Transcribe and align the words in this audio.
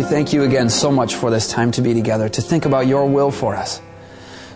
We 0.00 0.06
thank 0.06 0.32
you 0.32 0.44
again 0.44 0.70
so 0.70 0.90
much 0.90 1.14
for 1.14 1.30
this 1.30 1.46
time 1.46 1.72
to 1.72 1.82
be 1.82 1.92
together, 1.92 2.26
to 2.26 2.40
think 2.40 2.64
about 2.64 2.86
your 2.86 3.04
will 3.04 3.30
for 3.30 3.54
us. 3.54 3.82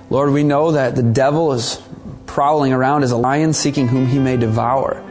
Lord, 0.09 0.33
we 0.33 0.43
know 0.43 0.73
that 0.73 0.97
the 0.97 1.03
devil 1.03 1.53
is 1.53 1.83
prowling 2.25 2.73
around 2.73 3.03
as 3.03 3.11
a 3.11 3.19
lion 3.19 3.53
seeking 3.53 3.87
whom 3.87 4.07
he 4.07 4.19
may 4.19 4.39
devour. 4.39 5.05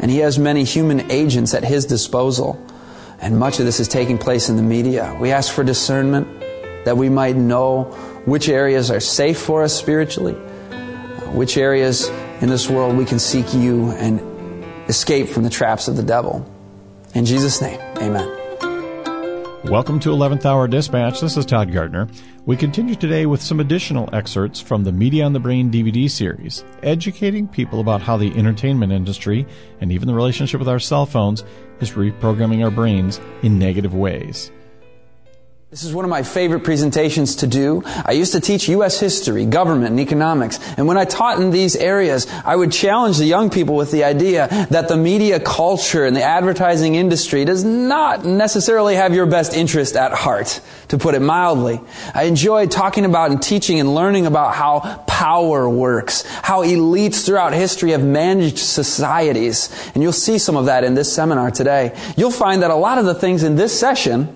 And 0.00 0.10
he 0.10 0.18
has 0.18 0.36
many 0.36 0.64
human 0.64 1.12
agents 1.12 1.54
at 1.54 1.62
his 1.62 1.86
disposal. 1.86 2.60
And 3.20 3.38
much 3.38 3.60
of 3.60 3.66
this 3.66 3.78
is 3.78 3.86
taking 3.86 4.18
place 4.18 4.48
in 4.48 4.56
the 4.56 4.64
media. 4.64 5.16
We 5.20 5.30
ask 5.30 5.52
for 5.52 5.62
discernment 5.62 6.26
that 6.84 6.96
we 6.96 7.08
might 7.08 7.36
know 7.36 7.84
which 8.24 8.48
areas 8.48 8.90
are 8.90 8.98
safe 8.98 9.38
for 9.38 9.62
us 9.62 9.72
spiritually, 9.72 10.34
which 11.34 11.56
areas 11.56 12.08
in 12.40 12.48
this 12.48 12.68
world 12.68 12.96
we 12.96 13.04
can 13.04 13.20
seek 13.20 13.54
you 13.54 13.90
and 13.92 14.18
escape 14.88 15.28
from 15.28 15.44
the 15.44 15.50
traps 15.50 15.86
of 15.86 15.94
the 15.94 16.02
devil. 16.02 16.44
In 17.14 17.24
Jesus' 17.24 17.62
name, 17.62 17.78
amen. 17.98 18.37
Welcome 19.68 20.00
to 20.00 20.08
11th 20.08 20.46
Hour 20.46 20.66
Dispatch. 20.66 21.20
This 21.20 21.36
is 21.36 21.44
Todd 21.44 21.70
Gardner. 21.70 22.08
We 22.46 22.56
continue 22.56 22.94
today 22.94 23.26
with 23.26 23.42
some 23.42 23.60
additional 23.60 24.08
excerpts 24.14 24.62
from 24.62 24.82
the 24.82 24.92
Media 24.92 25.26
on 25.26 25.34
the 25.34 25.40
Brain 25.40 25.70
DVD 25.70 26.10
series, 26.10 26.64
educating 26.82 27.46
people 27.46 27.80
about 27.80 28.00
how 28.00 28.16
the 28.16 28.34
entertainment 28.34 28.94
industry 28.94 29.46
and 29.82 29.92
even 29.92 30.08
the 30.08 30.14
relationship 30.14 30.58
with 30.58 30.70
our 30.70 30.78
cell 30.78 31.04
phones 31.04 31.44
is 31.80 31.90
reprogramming 31.90 32.64
our 32.64 32.70
brains 32.70 33.20
in 33.42 33.58
negative 33.58 33.92
ways. 33.92 34.50
This 35.70 35.84
is 35.84 35.92
one 35.92 36.06
of 36.06 36.08
my 36.08 36.22
favorite 36.22 36.64
presentations 36.64 37.36
to 37.36 37.46
do. 37.46 37.82
I 37.84 38.12
used 38.12 38.32
to 38.32 38.40
teach 38.40 38.70
U.S. 38.70 38.98
history, 38.98 39.44
government, 39.44 39.90
and 39.90 40.00
economics. 40.00 40.58
And 40.78 40.86
when 40.86 40.96
I 40.96 41.04
taught 41.04 41.42
in 41.42 41.50
these 41.50 41.76
areas, 41.76 42.26
I 42.42 42.56
would 42.56 42.72
challenge 42.72 43.18
the 43.18 43.26
young 43.26 43.50
people 43.50 43.76
with 43.76 43.90
the 43.90 44.04
idea 44.04 44.48
that 44.70 44.88
the 44.88 44.96
media 44.96 45.38
culture 45.38 46.06
and 46.06 46.16
the 46.16 46.22
advertising 46.22 46.94
industry 46.94 47.44
does 47.44 47.64
not 47.64 48.24
necessarily 48.24 48.94
have 48.94 49.12
your 49.12 49.26
best 49.26 49.52
interest 49.52 49.94
at 49.94 50.12
heart, 50.12 50.62
to 50.88 50.96
put 50.96 51.14
it 51.14 51.20
mildly. 51.20 51.82
I 52.14 52.22
enjoyed 52.22 52.70
talking 52.70 53.04
about 53.04 53.30
and 53.30 53.42
teaching 53.42 53.78
and 53.78 53.94
learning 53.94 54.24
about 54.24 54.54
how 54.54 55.04
power 55.06 55.68
works, 55.68 56.22
how 56.26 56.62
elites 56.64 57.26
throughout 57.26 57.52
history 57.52 57.90
have 57.90 58.02
managed 58.02 58.56
societies. 58.56 59.68
And 59.92 60.02
you'll 60.02 60.12
see 60.12 60.38
some 60.38 60.56
of 60.56 60.64
that 60.64 60.82
in 60.82 60.94
this 60.94 61.12
seminar 61.12 61.50
today. 61.50 61.94
You'll 62.16 62.30
find 62.30 62.62
that 62.62 62.70
a 62.70 62.74
lot 62.74 62.96
of 62.96 63.04
the 63.04 63.14
things 63.14 63.42
in 63.42 63.56
this 63.56 63.78
session 63.78 64.34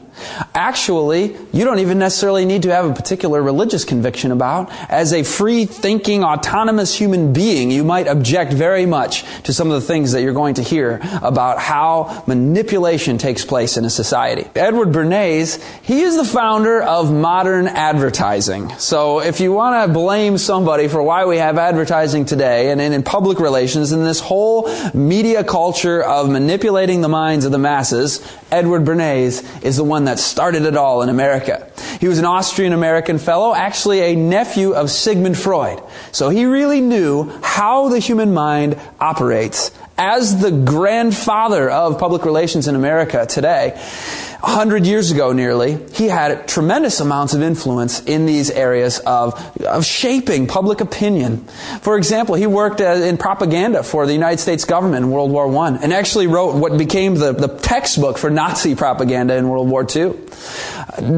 Actually, 0.54 1.36
you 1.52 1.64
don't 1.64 1.78
even 1.78 1.98
necessarily 1.98 2.44
need 2.44 2.62
to 2.62 2.70
have 2.70 2.84
a 2.84 2.94
particular 2.94 3.42
religious 3.42 3.84
conviction 3.84 4.32
about. 4.32 4.70
As 4.90 5.12
a 5.12 5.22
free 5.22 5.64
thinking, 5.64 6.22
autonomous 6.22 6.94
human 6.94 7.32
being, 7.32 7.70
you 7.70 7.84
might 7.84 8.06
object 8.06 8.52
very 8.52 8.86
much 8.86 9.24
to 9.42 9.52
some 9.52 9.70
of 9.70 9.80
the 9.80 9.86
things 9.86 10.12
that 10.12 10.22
you're 10.22 10.32
going 10.32 10.54
to 10.54 10.62
hear 10.62 11.00
about 11.22 11.58
how 11.58 12.22
manipulation 12.26 13.18
takes 13.18 13.44
place 13.44 13.76
in 13.76 13.84
a 13.84 13.90
society. 13.90 14.48
Edward 14.54 14.92
Bernays, 14.92 15.62
he 15.82 16.02
is 16.02 16.16
the 16.16 16.24
founder 16.24 16.82
of 16.82 17.12
modern 17.12 17.66
advertising. 17.66 18.70
So 18.78 19.20
if 19.20 19.40
you 19.40 19.52
want 19.52 19.86
to 19.86 19.92
blame 19.92 20.38
somebody 20.38 20.88
for 20.88 21.02
why 21.02 21.24
we 21.24 21.38
have 21.38 21.58
advertising 21.58 22.24
today 22.24 22.70
and 22.70 22.80
in 22.80 23.02
public 23.02 23.38
relations 23.38 23.92
and 23.92 24.04
this 24.04 24.20
whole 24.20 24.68
media 24.94 25.44
culture 25.44 26.02
of 26.02 26.28
manipulating 26.28 27.00
the 27.00 27.08
minds 27.08 27.44
of 27.44 27.52
the 27.52 27.58
masses, 27.58 28.20
Edward 28.50 28.84
Bernays 28.84 29.64
is 29.64 29.76
the 29.76 29.84
one 29.84 30.01
that 30.04 30.18
started 30.18 30.64
it 30.64 30.76
all 30.76 31.02
in 31.02 31.08
America. 31.08 31.70
He 32.00 32.08
was 32.08 32.18
an 32.18 32.24
Austrian 32.24 32.72
American 32.72 33.18
fellow, 33.18 33.54
actually 33.54 34.00
a 34.00 34.16
nephew 34.16 34.72
of 34.72 34.90
Sigmund 34.90 35.38
Freud. 35.38 35.82
So 36.10 36.28
he 36.28 36.44
really 36.44 36.80
knew 36.80 37.30
how 37.42 37.88
the 37.88 37.98
human 37.98 38.34
mind 38.34 38.78
operates. 38.98 39.70
As 39.98 40.40
the 40.40 40.50
grandfather 40.50 41.70
of 41.70 41.98
public 41.98 42.24
relations 42.24 42.66
in 42.66 42.74
America 42.74 43.26
today, 43.26 43.80
a 44.42 44.50
hundred 44.50 44.86
years 44.86 45.12
ago 45.12 45.32
nearly, 45.32 45.78
he 45.92 46.08
had 46.08 46.48
tremendous 46.48 46.98
amounts 46.98 47.32
of 47.32 47.42
influence 47.42 48.02
in 48.04 48.26
these 48.26 48.50
areas 48.50 48.98
of, 49.00 49.34
of 49.64 49.84
shaping 49.84 50.48
public 50.48 50.80
opinion. 50.80 51.44
For 51.80 51.96
example, 51.96 52.34
he 52.34 52.48
worked 52.48 52.80
in 52.80 53.18
propaganda 53.18 53.84
for 53.84 54.04
the 54.04 54.12
United 54.12 54.38
States 54.38 54.64
government 54.64 55.04
in 55.04 55.10
World 55.12 55.30
War 55.30 55.46
I 55.58 55.76
and 55.76 55.92
actually 55.92 56.26
wrote 56.26 56.56
what 56.56 56.76
became 56.76 57.14
the, 57.14 57.32
the 57.32 57.46
textbook 57.46 58.18
for 58.18 58.30
Nazi 58.30 58.74
propaganda 58.74 59.36
in 59.36 59.48
World 59.48 59.70
War 59.70 59.86
II. 59.88 60.14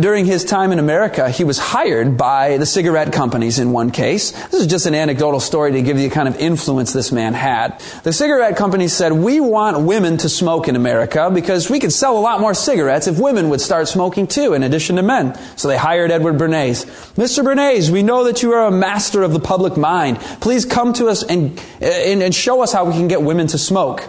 During 0.01 0.27
his 0.27 0.45
time 0.45 0.71
in 0.71 0.79
America, 0.79 1.31
he 1.31 1.45
was 1.45 1.59
hired 1.59 2.19
by 2.19 2.59
the 2.59 2.67
cigarette 2.67 3.12
companies 3.12 3.59
in 3.59 3.73
one 3.73 3.91
case. 3.91 4.33
This 4.49 4.61
is 4.61 4.67
just 4.67 4.85
an 4.85 4.95
anecdotal 4.95 5.41
story 5.41 5.73
to 5.73 5.83
give 5.83 5.99
you 5.99 6.11
the 6.11 6.15
kind 6.15 6.29
of 6.29 6.37
influence 6.37 6.93
this 6.93 7.11
man 7.11 7.33
had. 7.33 7.81
The 8.03 8.12
cigarette 8.12 8.56
companies 8.56 8.93
said, 8.93 9.12
we 9.12 9.41
want 9.41 9.81
women 9.81 10.19
to 10.19 10.29
smoke 10.29 10.69
in 10.69 10.77
America 10.77 11.31
because 11.33 11.71
we 11.71 11.81
could 11.81 11.93
sell 11.93 12.19
a 12.19 12.21
lot 12.21 12.41
more 12.41 12.53
cigarettes 12.53 13.09
if 13.14 13.14
women 13.19 13.49
would 13.51 13.61
start 13.61 13.89
smoking 13.89 14.27
too, 14.27 14.55
in 14.55 14.63
addition 14.63 14.97
to 14.97 15.03
men. 15.03 15.39
So 15.57 15.69
they 15.69 15.77
hired 15.77 16.11
Edward 16.11 16.39
Bernays. 16.39 16.85
Mr. 17.15 17.45
Bernays, 17.45 17.91
we 17.91 18.03
know 18.03 18.25
that 18.25 18.43
you 18.43 18.53
are 18.53 18.67
a 18.67 18.71
master 18.71 19.23
of 19.23 19.33
the 19.33 19.41
public 19.41 19.77
mind. 19.77 20.19
Please 20.41 20.65
come 20.65 20.93
to 20.95 21.09
us 21.09 21.23
and, 21.23 21.61
and, 21.81 22.23
and 22.23 22.35
show 22.35 22.63
us 22.63 22.73
how 22.73 22.85
we 22.85 22.93
can 22.93 23.09
get 23.09 23.23
women 23.23 23.47
to 23.49 23.59
smoke. 23.59 24.03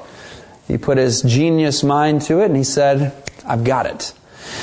He 0.67 0.77
put 0.77 0.97
his 0.97 1.21
genius 1.21 1.83
mind 1.83 2.21
to 2.23 2.41
it 2.41 2.45
and 2.45 2.55
he 2.55 2.63
said, 2.63 3.13
I've 3.45 3.63
got 3.63 3.85
it. 3.85 4.13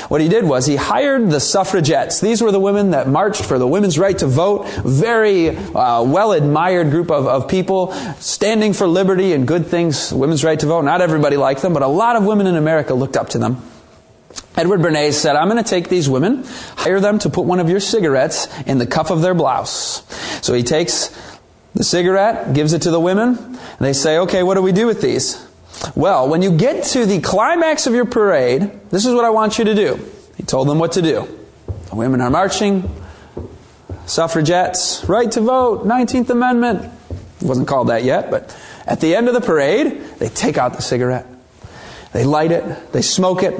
What 0.07 0.21
he 0.21 0.29
did 0.29 0.45
was 0.45 0.65
he 0.65 0.75
hired 0.75 1.29
the 1.29 1.39
suffragettes. 1.39 2.19
These 2.19 2.41
were 2.41 2.51
the 2.51 2.59
women 2.59 2.91
that 2.91 3.07
marched 3.07 3.43
for 3.43 3.59
the 3.59 3.67
women's 3.67 3.99
right 3.99 4.17
to 4.17 4.27
vote. 4.27 4.67
Very 4.85 5.49
uh, 5.49 6.03
well 6.03 6.31
admired 6.31 6.89
group 6.89 7.11
of, 7.11 7.27
of 7.27 7.47
people 7.47 7.93
standing 8.19 8.73
for 8.73 8.87
liberty 8.87 9.33
and 9.33 9.47
good 9.47 9.67
things, 9.67 10.13
women's 10.13 10.43
right 10.43 10.59
to 10.59 10.65
vote. 10.65 10.83
Not 10.83 11.01
everybody 11.01 11.37
liked 11.37 11.61
them, 11.61 11.73
but 11.73 11.83
a 11.83 11.87
lot 11.87 12.15
of 12.15 12.25
women 12.25 12.47
in 12.47 12.55
America 12.55 12.93
looked 12.93 13.17
up 13.17 13.29
to 13.29 13.39
them. 13.39 13.61
Edward 14.55 14.81
Bernays 14.81 15.13
said, 15.13 15.35
I'm 15.35 15.49
going 15.49 15.63
to 15.63 15.69
take 15.69 15.89
these 15.89 16.07
women, 16.07 16.43
hire 16.77 16.99
them 16.99 17.19
to 17.19 17.29
put 17.29 17.45
one 17.45 17.59
of 17.59 17.69
your 17.69 17.79
cigarettes 17.79 18.47
in 18.67 18.77
the 18.77 18.85
cuff 18.85 19.09
of 19.09 19.21
their 19.21 19.33
blouse. 19.33 20.03
So 20.45 20.53
he 20.53 20.63
takes 20.63 21.09
the 21.73 21.83
cigarette, 21.83 22.53
gives 22.53 22.73
it 22.73 22.83
to 22.83 22.91
the 22.91 22.99
women, 22.99 23.37
and 23.37 23.79
they 23.79 23.93
say, 23.93 24.19
okay, 24.19 24.43
what 24.43 24.53
do 24.55 24.61
we 24.61 24.71
do 24.71 24.85
with 24.85 25.01
these? 25.01 25.43
Well, 25.95 26.29
when 26.29 26.41
you 26.41 26.55
get 26.55 26.83
to 26.85 27.05
the 27.05 27.19
climax 27.19 27.87
of 27.87 27.93
your 27.93 28.05
parade, 28.05 28.61
this 28.89 29.05
is 29.05 29.13
what 29.13 29.25
I 29.25 29.31
want 29.31 29.57
you 29.57 29.65
to 29.65 29.75
do. 29.75 29.99
He 30.37 30.43
told 30.43 30.67
them 30.67 30.79
what 30.79 30.93
to 30.93 31.01
do. 31.01 31.27
The 31.89 31.95
women 31.95 32.21
are 32.21 32.29
marching, 32.29 32.89
suffragettes, 34.05 35.03
right 35.07 35.31
to 35.31 35.41
vote, 35.41 35.85
19th 35.85 36.29
Amendment. 36.29 36.93
It 37.41 37.47
wasn't 37.47 37.67
called 37.67 37.89
that 37.89 38.03
yet, 38.03 38.29
but 38.29 38.55
at 38.85 39.01
the 39.01 39.15
end 39.15 39.27
of 39.27 39.33
the 39.33 39.41
parade, 39.41 39.99
they 40.19 40.29
take 40.29 40.57
out 40.57 40.75
the 40.75 40.81
cigarette. 40.81 41.25
They 42.11 42.23
light 42.23 42.51
it, 42.51 42.91
they 42.93 43.01
smoke 43.01 43.41
it, 43.41 43.59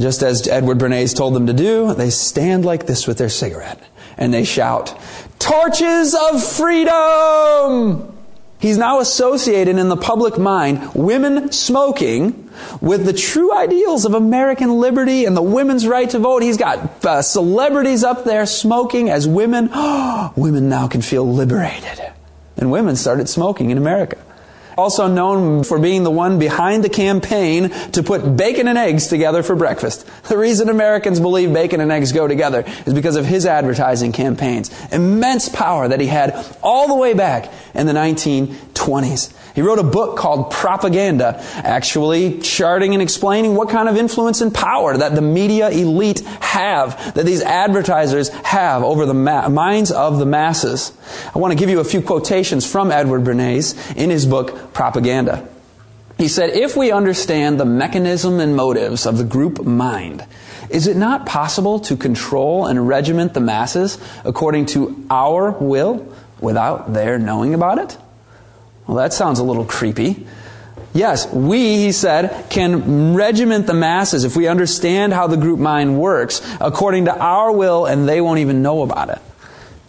just 0.00 0.22
as 0.22 0.46
Edward 0.48 0.78
Bernays 0.78 1.14
told 1.14 1.34
them 1.34 1.46
to 1.46 1.52
do, 1.52 1.94
they 1.94 2.10
stand 2.10 2.64
like 2.64 2.86
this 2.86 3.06
with 3.06 3.18
their 3.18 3.28
cigarette 3.28 3.80
and 4.16 4.32
they 4.32 4.44
shout, 4.44 4.98
Torches 5.38 6.14
of 6.14 6.42
freedom! 6.44 8.16
He's 8.58 8.76
now 8.76 9.00
associated 9.00 9.78
in 9.78 9.88
the 9.88 9.96
public 9.96 10.36
mind 10.36 10.94
women 10.94 11.50
smoking 11.50 12.50
with 12.82 13.06
the 13.06 13.14
true 13.14 13.56
ideals 13.56 14.04
of 14.04 14.12
American 14.12 14.78
liberty 14.78 15.24
and 15.24 15.34
the 15.34 15.42
women's 15.42 15.86
right 15.86 16.08
to 16.10 16.18
vote. 16.18 16.42
He's 16.42 16.58
got 16.58 17.04
uh, 17.04 17.22
celebrities 17.22 18.04
up 18.04 18.24
there 18.24 18.44
smoking 18.44 19.08
as 19.08 19.26
women. 19.26 19.70
Women 20.36 20.68
now 20.68 20.88
can 20.88 21.00
feel 21.00 21.26
liberated. 21.26 22.12
And 22.58 22.70
women 22.70 22.96
started 22.96 23.30
smoking 23.30 23.70
in 23.70 23.78
America 23.78 24.18
also 24.80 25.06
known 25.06 25.62
for 25.62 25.78
being 25.78 26.02
the 26.02 26.10
one 26.10 26.38
behind 26.38 26.82
the 26.82 26.88
campaign 26.88 27.70
to 27.92 28.02
put 28.02 28.36
bacon 28.36 28.66
and 28.66 28.76
eggs 28.76 29.06
together 29.06 29.42
for 29.42 29.54
breakfast. 29.54 30.08
The 30.24 30.36
reason 30.36 30.68
Americans 30.68 31.20
believe 31.20 31.52
bacon 31.52 31.80
and 31.80 31.92
eggs 31.92 32.12
go 32.12 32.26
together 32.26 32.64
is 32.86 32.94
because 32.94 33.16
of 33.16 33.26
his 33.26 33.46
advertising 33.46 34.12
campaigns. 34.12 34.70
Immense 34.90 35.48
power 35.48 35.86
that 35.86 36.00
he 36.00 36.06
had 36.06 36.34
all 36.62 36.88
the 36.88 36.94
way 36.94 37.14
back 37.14 37.52
in 37.74 37.86
the 37.86 37.92
1920s. 37.92 39.32
He 39.54 39.62
wrote 39.62 39.78
a 39.78 39.84
book 39.84 40.16
called 40.16 40.50
Propaganda, 40.50 41.42
actually 41.56 42.38
charting 42.38 42.94
and 42.94 43.02
explaining 43.02 43.54
what 43.54 43.68
kind 43.68 43.88
of 43.88 43.96
influence 43.96 44.40
and 44.40 44.54
power 44.54 44.96
that 44.96 45.14
the 45.14 45.22
media 45.22 45.68
elite 45.70 46.20
have, 46.20 47.14
that 47.14 47.26
these 47.26 47.42
advertisers 47.42 48.28
have 48.28 48.82
over 48.82 49.06
the 49.06 49.14
ma- 49.14 49.48
minds 49.48 49.90
of 49.90 50.18
the 50.18 50.26
masses. 50.26 50.92
I 51.34 51.38
want 51.38 51.52
to 51.52 51.58
give 51.58 51.70
you 51.70 51.80
a 51.80 51.84
few 51.84 52.02
quotations 52.02 52.70
from 52.70 52.90
Edward 52.90 53.24
Bernays 53.24 53.96
in 53.96 54.10
his 54.10 54.26
book 54.26 54.72
Propaganda. 54.72 55.48
He 56.18 56.28
said, 56.28 56.50
if 56.50 56.76
we 56.76 56.92
understand 56.92 57.58
the 57.58 57.64
mechanism 57.64 58.40
and 58.40 58.54
motives 58.54 59.06
of 59.06 59.16
the 59.16 59.24
group 59.24 59.64
mind, 59.64 60.24
is 60.68 60.86
it 60.86 60.96
not 60.96 61.24
possible 61.24 61.80
to 61.80 61.96
control 61.96 62.66
and 62.66 62.86
regiment 62.86 63.32
the 63.32 63.40
masses 63.40 63.98
according 64.24 64.66
to 64.66 65.06
our 65.10 65.50
will 65.52 66.14
without 66.38 66.92
their 66.92 67.18
knowing 67.18 67.54
about 67.54 67.78
it? 67.78 67.96
Well, 68.90 68.96
that 68.96 69.12
sounds 69.12 69.38
a 69.38 69.44
little 69.44 69.64
creepy. 69.64 70.26
Yes, 70.92 71.32
we, 71.32 71.76
he 71.76 71.92
said, 71.92 72.50
can 72.50 73.14
regiment 73.14 73.68
the 73.68 73.72
masses 73.72 74.24
if 74.24 74.34
we 74.34 74.48
understand 74.48 75.12
how 75.12 75.28
the 75.28 75.36
group 75.36 75.60
mind 75.60 76.00
works 76.00 76.42
according 76.60 77.04
to 77.04 77.16
our 77.16 77.52
will 77.52 77.86
and 77.86 78.08
they 78.08 78.20
won't 78.20 78.40
even 78.40 78.62
know 78.62 78.82
about 78.82 79.10
it. 79.10 79.20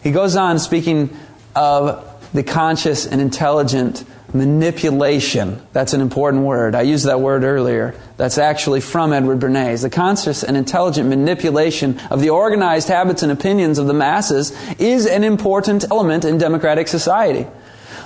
He 0.04 0.12
goes 0.12 0.36
on 0.36 0.60
speaking 0.60 1.18
of 1.56 2.08
the 2.32 2.44
conscious 2.44 3.08
and 3.08 3.20
intelligent 3.20 4.06
manipulation. 4.36 5.60
That's 5.74 5.94
an 5.94 6.02
important 6.02 6.44
word. 6.44 6.76
I 6.76 6.84
used 6.84 7.08
that 7.08 7.22
word 7.22 7.44
earlier. 7.44 7.96
That's 8.18 8.38
actually 8.38 8.82
from 8.82 9.14
Edward 9.14 9.40
Bernays. 9.40 9.82
The 9.82 9.90
conscious 9.90 10.44
and 10.44 10.56
intelligent 10.56 11.10
manipulation 11.10 12.00
of 12.12 12.22
the 12.22 12.30
organized 12.30 12.88
habits 12.88 13.24
and 13.24 13.32
opinions 13.32 13.80
of 13.80 13.88
the 13.88 13.96
masses 13.96 14.56
is 14.78 15.08
an 15.08 15.24
important 15.24 15.86
element 15.90 16.24
in 16.24 16.38
democratic 16.38 16.88
society. 16.88 17.48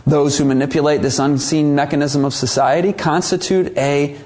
Those 0.08 0.38
who 0.38 0.46
manipulate 0.46 1.02
this 1.02 1.18
unseen 1.18 1.74
mechanism 1.74 2.26
of 2.26 2.34
society 2.34 2.94
constitute 2.94 3.76
a, 3.78 4.18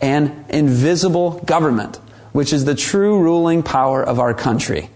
an 0.00 0.44
invisible 0.50 1.40
government, 1.46 1.96
which 2.32 2.52
is 2.52 2.64
the 2.64 2.74
true 2.74 3.18
ruling 3.18 3.62
power 3.62 4.02
of 4.02 4.20
our 4.20 4.34
country. 4.34 4.90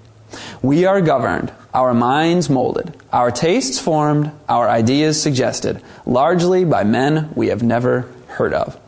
We 0.61 0.85
are 0.85 1.01
governed 1.01 1.53
our 1.73 1.95
minds 1.95 2.51
molded, 2.51 2.93
our 3.13 3.31
tastes 3.31 3.79
formed, 3.79 4.33
our 4.49 4.69
ideas 4.69 5.21
suggested, 5.21 5.83
largely 6.05 6.65
by 6.65 6.83
men 6.85 7.31
we 7.35 7.49
have 7.49 7.63
never 7.63 8.09
heard 8.27 8.53
of. 8.53 8.79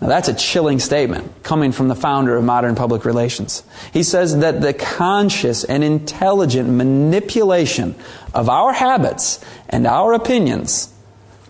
Now 0.00 0.08
that's 0.08 0.28
a 0.28 0.34
chilling 0.34 0.78
statement 0.78 1.42
coming 1.42 1.72
from 1.72 1.88
the 1.88 1.94
founder 1.94 2.36
of 2.36 2.44
modern 2.44 2.74
public 2.74 3.04
relations. 3.04 3.62
He 3.92 4.02
says 4.02 4.38
that 4.38 4.60
the 4.60 4.74
conscious 4.74 5.64
and 5.64 5.82
intelligent 5.82 6.68
manipulation 6.68 7.94
of 8.34 8.48
our 8.48 8.72
habits 8.72 9.42
and 9.68 9.86
our 9.86 10.12
opinions 10.12 10.92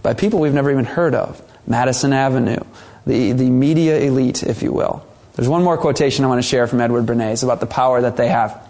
by 0.02 0.14
people 0.14 0.38
we've 0.38 0.54
never 0.54 0.70
even 0.70 0.84
heard 0.84 1.16
of, 1.16 1.42
Madison 1.66 2.12
Avenue, 2.12 2.60
the, 3.06 3.32
the 3.32 3.50
media 3.50 3.98
elite, 3.98 4.44
if 4.44 4.62
you 4.62 4.72
will. 4.72 5.04
There's 5.34 5.48
one 5.48 5.64
more 5.64 5.76
quotation 5.76 6.24
I 6.24 6.28
want 6.28 6.38
to 6.40 6.48
share 6.48 6.68
from 6.68 6.80
Edward 6.80 7.06
Bernays 7.06 7.42
about 7.42 7.58
the 7.58 7.66
power 7.66 8.00
that 8.02 8.16
they 8.16 8.28
have. 8.28 8.62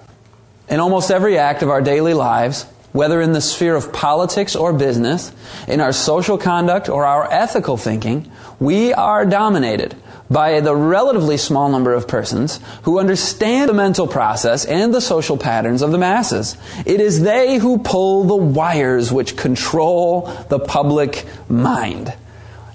In 0.68 0.80
almost 0.80 1.10
every 1.10 1.38
act 1.38 1.62
of 1.62 1.68
our 1.68 1.82
daily 1.82 2.14
lives, 2.14 2.64
whether 2.96 3.20
in 3.20 3.32
the 3.32 3.40
sphere 3.42 3.76
of 3.76 3.92
politics 3.92 4.56
or 4.56 4.72
business, 4.72 5.30
in 5.68 5.80
our 5.80 5.92
social 5.92 6.38
conduct 6.38 6.88
or 6.88 7.04
our 7.04 7.30
ethical 7.30 7.76
thinking, 7.76 8.30
we 8.58 8.92
are 8.94 9.26
dominated 9.26 9.94
by 10.30 10.60
the 10.60 10.74
relatively 10.74 11.36
small 11.36 11.68
number 11.68 11.92
of 11.92 12.08
persons 12.08 12.58
who 12.82 12.98
understand 12.98 13.68
the 13.68 13.74
mental 13.74 14.06
process 14.06 14.64
and 14.64 14.94
the 14.94 15.00
social 15.00 15.36
patterns 15.36 15.82
of 15.82 15.92
the 15.92 15.98
masses. 15.98 16.56
It 16.86 17.00
is 17.00 17.20
they 17.20 17.58
who 17.58 17.78
pull 17.78 18.24
the 18.24 18.34
wires 18.34 19.12
which 19.12 19.36
control 19.36 20.22
the 20.48 20.58
public 20.58 21.26
mind. 21.48 22.12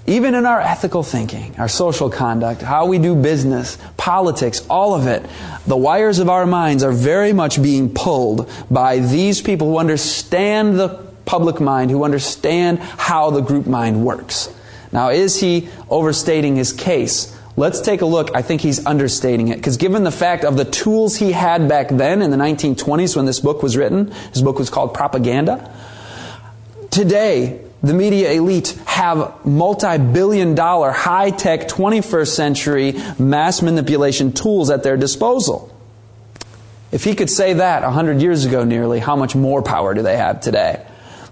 Even 0.06 0.34
in 0.34 0.46
our 0.46 0.60
ethical 0.60 1.04
thinking, 1.04 1.54
our 1.58 1.68
social 1.68 2.10
conduct, 2.10 2.60
how 2.60 2.86
we 2.86 2.98
do 2.98 3.14
business, 3.14 3.78
politics, 3.96 4.66
all 4.68 4.94
of 4.94 5.06
it, 5.06 5.24
the 5.66 5.76
wires 5.76 6.18
of 6.18 6.28
our 6.28 6.44
minds 6.44 6.82
are 6.82 6.92
very 6.92 7.32
much 7.32 7.62
being 7.62 7.92
pulled 7.92 8.50
by 8.68 8.98
these 8.98 9.40
people 9.40 9.68
who 9.68 9.78
understand 9.78 10.78
the 10.78 10.88
public 11.24 11.60
mind, 11.60 11.90
who 11.90 12.02
understand 12.02 12.80
how 12.80 13.30
the 13.30 13.40
group 13.40 13.66
mind 13.66 14.04
works. 14.04 14.52
Now, 14.90 15.10
is 15.10 15.38
he 15.40 15.68
overstating 15.88 16.56
his 16.56 16.72
case? 16.72 17.38
Let's 17.56 17.80
take 17.80 18.00
a 18.00 18.06
look. 18.06 18.34
I 18.34 18.42
think 18.42 18.60
he's 18.60 18.84
understating 18.84 19.48
it. 19.48 19.56
Because 19.56 19.76
given 19.76 20.04
the 20.04 20.10
fact 20.10 20.44
of 20.44 20.56
the 20.56 20.64
tools 20.64 21.16
he 21.16 21.32
had 21.32 21.68
back 21.68 21.88
then 21.90 22.22
in 22.22 22.30
the 22.30 22.36
1920s 22.36 23.14
when 23.14 23.26
this 23.26 23.40
book 23.40 23.62
was 23.62 23.76
written, 23.76 24.10
his 24.32 24.42
book 24.42 24.58
was 24.58 24.68
called 24.68 24.94
Propaganda. 24.94 25.70
Today, 26.90 27.60
the 27.82 27.94
media 27.94 28.32
elite 28.32 28.78
have 28.86 29.44
multi-billion 29.44 30.54
dollar 30.54 30.92
high-tech 30.92 31.68
21st 31.68 32.28
century 32.28 32.94
mass 33.18 33.60
manipulation 33.60 34.32
tools 34.32 34.70
at 34.70 34.82
their 34.82 34.96
disposal. 34.96 35.68
If 36.92 37.04
he 37.04 37.14
could 37.14 37.30
say 37.30 37.54
that 37.54 37.82
100 37.82 38.20
years 38.20 38.44
ago 38.44 38.64
nearly, 38.64 39.00
how 39.00 39.16
much 39.16 39.34
more 39.34 39.62
power 39.62 39.94
do 39.94 40.02
they 40.02 40.16
have 40.16 40.40
today? 40.40 40.86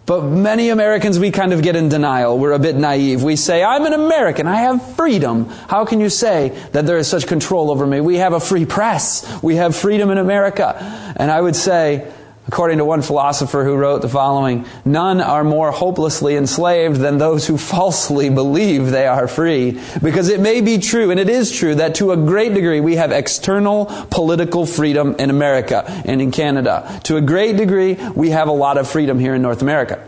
But 0.06 0.25
many 0.25 0.70
Americans, 0.70 1.20
we 1.20 1.31
kind 1.31 1.52
of 1.52 1.62
get 1.62 1.76
in 1.76 1.88
denial. 1.88 2.37
We're 2.37 2.50
a 2.50 2.58
bit 2.58 2.75
naive. 2.75 3.23
We 3.23 3.37
say, 3.37 3.62
I'm 3.62 3.87
an 3.87 3.93
American. 3.93 4.49
I 4.49 4.56
have 4.56 4.97
freedom. 4.97 5.44
How 5.69 5.85
can 5.85 6.00
you 6.00 6.08
say 6.08 6.49
that 6.73 6.85
there 6.85 6.99
is 6.99 7.06
such 7.06 7.29
control 7.29 7.70
over 7.70 7.87
me? 7.87 8.00
We 8.00 8.17
have 8.17 8.32
a 8.32 8.41
free 8.41 8.67
press. 8.67 9.41
We 9.41 9.56
have 9.56 9.76
freedom 9.76 10.11
in 10.11 10.19
America. 10.19 10.75
And 11.17 11.31
I 11.31 11.41
would 11.41 11.55
say, 11.55 12.11
According 12.49 12.79
to 12.79 12.85
one 12.85 13.03
philosopher 13.03 13.65
who 13.65 13.77
wrote 13.77 14.03
the 14.03 14.09
following, 14.09 14.65
none 14.85 15.21
are 15.21 15.45
more 15.45 15.71
hopelessly 15.71 16.37
enslaved 16.37 16.97
than 16.97 17.19
those 17.19 17.47
who 17.47 17.57
falsely 17.57 18.29
believe 18.29 18.91
they 18.91 19.07
are 19.07 19.29
free. 19.29 19.81
Because 20.03 20.29
it 20.29 20.41
may 20.41 20.61
be 20.61 20.79
true, 20.79 21.11
and 21.11 21.21
it 21.21 21.29
is 21.29 21.53
true, 21.53 21.77
that 21.77 21.97
to 21.97 22.13
a 22.13 22.17
great 22.17 22.55
degree 22.55 22.81
we 22.81 22.97
have 22.97 23.13
external 23.13 23.87
political 24.11 24.67
freedom 24.67 25.15
in 25.19 25.31
America 25.31 25.85
and 26.05 26.21
in 26.21 26.33
Canada. 26.33 27.01
To 27.05 27.17
a 27.17 27.21
great 27.21 27.57
degree, 27.57 27.95
we 28.17 28.31
have 28.31 28.49
a 28.49 28.53
lot 28.53 28.79
of 28.79 28.89
freedom 28.89 29.21
here 29.21 29.35
in 29.35 29.43
North 29.43 29.63
America. 29.63 30.05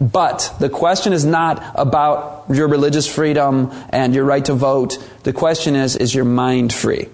But 0.00 0.52
the 0.58 0.68
question 0.68 1.12
is 1.12 1.24
not 1.24 1.62
about 1.76 2.46
your 2.48 2.66
religious 2.66 3.06
freedom 3.06 3.70
and 3.90 4.14
your 4.14 4.24
right 4.24 4.44
to 4.46 4.54
vote. 4.54 4.98
The 5.22 5.32
question 5.32 5.76
is, 5.76 5.96
is 5.96 6.14
your 6.14 6.24
mind 6.24 6.72
free? 6.72 7.08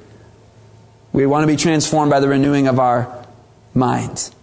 We 1.13 1.27
want 1.27 1.43
to 1.43 1.47
be 1.47 1.57
transformed 1.57 2.11
by 2.11 2.21
the 2.21 2.29
renewing 2.29 2.67
of 2.67 2.79
our 2.79 3.25
minds. 3.75 4.35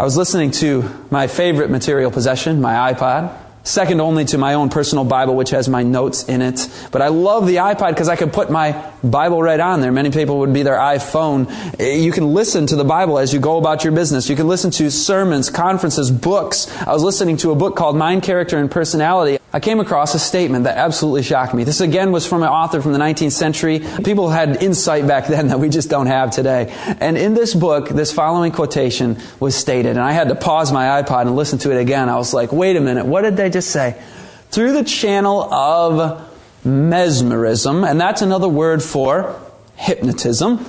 I 0.00 0.02
was 0.02 0.16
listening 0.16 0.50
to 0.52 0.88
my 1.10 1.26
favorite 1.26 1.68
material 1.68 2.10
possession, 2.10 2.62
my 2.62 2.94
iPod, 2.94 3.36
second 3.64 4.00
only 4.00 4.24
to 4.24 4.38
my 4.38 4.54
own 4.54 4.70
personal 4.70 5.04
Bible, 5.04 5.36
which 5.36 5.50
has 5.50 5.68
my 5.68 5.82
notes 5.82 6.26
in 6.26 6.40
it. 6.40 6.70
But 6.90 7.02
I 7.02 7.08
love 7.08 7.46
the 7.46 7.56
iPod 7.56 7.90
because 7.90 8.08
I 8.08 8.16
could 8.16 8.32
put 8.32 8.50
my 8.50 8.82
Bible 9.04 9.42
right 9.42 9.60
on 9.60 9.82
there. 9.82 9.92
Many 9.92 10.10
people 10.10 10.38
would 10.38 10.54
be 10.54 10.62
their 10.62 10.78
iPhone. 10.78 11.50
Eh, 11.78 11.96
you 11.96 12.12
can 12.12 12.32
listen 12.32 12.66
to 12.68 12.76
the 12.76 12.84
Bible 12.84 13.18
as 13.18 13.34
you 13.34 13.40
go 13.40 13.58
about 13.58 13.84
your 13.84 13.92
business. 13.92 14.30
You 14.30 14.36
can 14.36 14.48
listen 14.48 14.70
to 14.70 14.90
sermons, 14.90 15.50
conferences, 15.50 16.10
books. 16.10 16.74
I 16.80 16.94
was 16.94 17.02
listening 17.02 17.36
to 17.36 17.50
a 17.50 17.54
book 17.54 17.76
called 17.76 17.94
Mind, 17.94 18.22
Character, 18.22 18.56
and 18.56 18.70
Personality. 18.70 19.39
I 19.52 19.58
came 19.58 19.80
across 19.80 20.14
a 20.14 20.18
statement 20.20 20.64
that 20.64 20.76
absolutely 20.76 21.24
shocked 21.24 21.54
me. 21.54 21.64
This 21.64 21.80
again 21.80 22.12
was 22.12 22.24
from 22.24 22.42
an 22.44 22.48
author 22.48 22.80
from 22.80 22.92
the 22.92 23.00
19th 23.00 23.32
century. 23.32 23.80
People 24.04 24.30
had 24.30 24.62
insight 24.62 25.08
back 25.08 25.26
then 25.26 25.48
that 25.48 25.58
we 25.58 25.68
just 25.68 25.90
don't 25.90 26.06
have 26.06 26.30
today. 26.30 26.72
And 27.00 27.18
in 27.18 27.34
this 27.34 27.52
book, 27.52 27.88
this 27.88 28.12
following 28.12 28.52
quotation 28.52 29.18
was 29.40 29.56
stated, 29.56 29.90
and 29.90 30.00
I 30.00 30.12
had 30.12 30.28
to 30.28 30.36
pause 30.36 30.70
my 30.72 31.02
iPod 31.02 31.22
and 31.22 31.34
listen 31.34 31.58
to 31.60 31.72
it 31.72 31.80
again. 31.80 32.08
I 32.08 32.16
was 32.16 32.32
like, 32.32 32.52
wait 32.52 32.76
a 32.76 32.80
minute, 32.80 33.06
what 33.06 33.22
did 33.22 33.36
they 33.36 33.50
just 33.50 33.70
say? 33.70 34.00
Through 34.50 34.72
the 34.72 34.84
channel 34.84 35.42
of 35.52 36.28
mesmerism, 36.64 37.82
and 37.82 38.00
that's 38.00 38.22
another 38.22 38.48
word 38.48 38.84
for 38.84 39.40
hypnotism, 39.74 40.64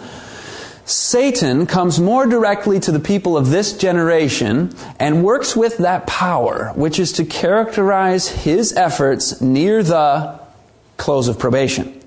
Satan 0.91 1.67
comes 1.67 2.00
more 2.00 2.25
directly 2.25 2.79
to 2.81 2.91
the 2.91 3.00
people 3.00 3.38
of 3.38 3.50
this 3.50 3.71
generation 3.74 4.75
and 5.00 5.24
works 5.24 5.55
with 5.55 5.77
that 5.77 6.05
power, 6.05 6.74
which 6.75 7.00
is 7.00 7.13
to 7.13 7.25
characterize 7.25 8.27
his 8.27 8.74
efforts 8.74 9.39
near 9.39 9.83
the 9.83 10.39
close 10.98 11.27
of 11.29 11.39
probation. 11.39 12.00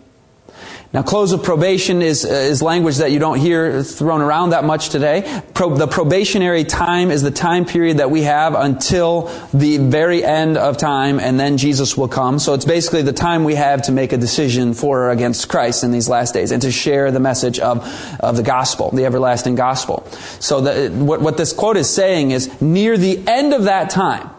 Now, 0.95 1.03
close 1.03 1.33
of 1.33 1.43
probation 1.43 2.03
is, 2.03 2.25
uh, 2.25 2.29
is 2.29 2.63
language 2.63 2.99
that 2.99 3.11
you 3.11 3.19
don't 3.19 3.41
hear 3.41 3.83
thrown 3.83 4.21
around 4.21 4.51
that 4.51 4.63
much 4.63 4.91
today. 4.91 5.43
Pro, 5.53 5.75
the 5.75 5.89
probationary 5.89 6.63
time 6.63 7.11
is 7.11 7.21
the 7.21 7.33
time 7.33 7.65
period 7.65 7.99
that 7.99 8.13
we 8.13 8.23
have 8.23 8.55
until 8.55 9.23
the 9.53 9.79
very 9.79 10.23
end 10.23 10.57
of 10.57 10.77
time, 10.77 11.19
and 11.19 11.39
then 11.39 11.57
Jesus 11.57 11.97
will 11.97 12.07
come. 12.07 12.39
So 12.39 12.55
it's 12.55 12.65
basically 12.65 13.03
the 13.03 13.13
time 13.13 13.43
we 13.43 13.57
have 13.57 13.83
to 13.83 13.93
make 13.93 14.13
a 14.13 14.17
decision 14.17 14.73
for 14.73 15.07
or 15.07 15.11
against 15.11 15.49
Christ 15.49 15.83
in 15.83 15.91
these 15.91 16.09
last 16.09 16.33
days, 16.33 16.53
and 16.53 16.63
to 16.63 16.71
share 16.71 17.11
the 17.11 17.19
message 17.19 17.59
of, 17.59 17.85
of 18.21 18.37
the 18.37 18.45
gospel, 18.45 18.93
the 18.93 19.05
everlasting 19.05 19.57
gospel. 19.57 20.07
So 20.39 20.61
the, 20.61 20.91
what, 20.91 21.21
what 21.21 21.37
this 21.37 21.53
quote 21.53 21.77
is 21.77 21.93
saying 21.93 22.31
is, 22.31 22.61
near 22.63 22.97
the 22.97 23.21
end 23.27 23.53
of 23.53 23.65
that 23.65 23.91
time, 23.91 24.31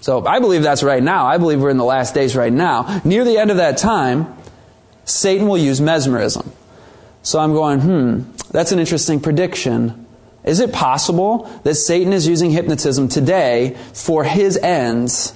so 0.00 0.24
I 0.24 0.38
believe 0.38 0.62
that's 0.62 0.84
right 0.84 1.02
now. 1.02 1.26
I 1.26 1.38
believe 1.38 1.60
we're 1.60 1.70
in 1.70 1.76
the 1.76 1.84
last 1.84 2.14
days 2.14 2.36
right 2.36 2.52
now. 2.52 3.00
Near 3.04 3.24
the 3.24 3.36
end 3.36 3.50
of 3.50 3.56
that 3.56 3.78
time, 3.78 4.32
Satan 5.08 5.48
will 5.48 5.58
use 5.58 5.80
mesmerism. 5.80 6.52
So 7.22 7.38
I'm 7.38 7.52
going, 7.52 7.80
hmm, 7.80 8.22
that's 8.50 8.72
an 8.72 8.78
interesting 8.78 9.20
prediction. 9.20 10.06
Is 10.44 10.60
it 10.60 10.72
possible 10.72 11.50
that 11.64 11.74
Satan 11.74 12.12
is 12.12 12.26
using 12.26 12.50
hypnotism 12.50 13.08
today 13.08 13.76
for 13.92 14.24
his 14.24 14.56
ends? 14.56 15.34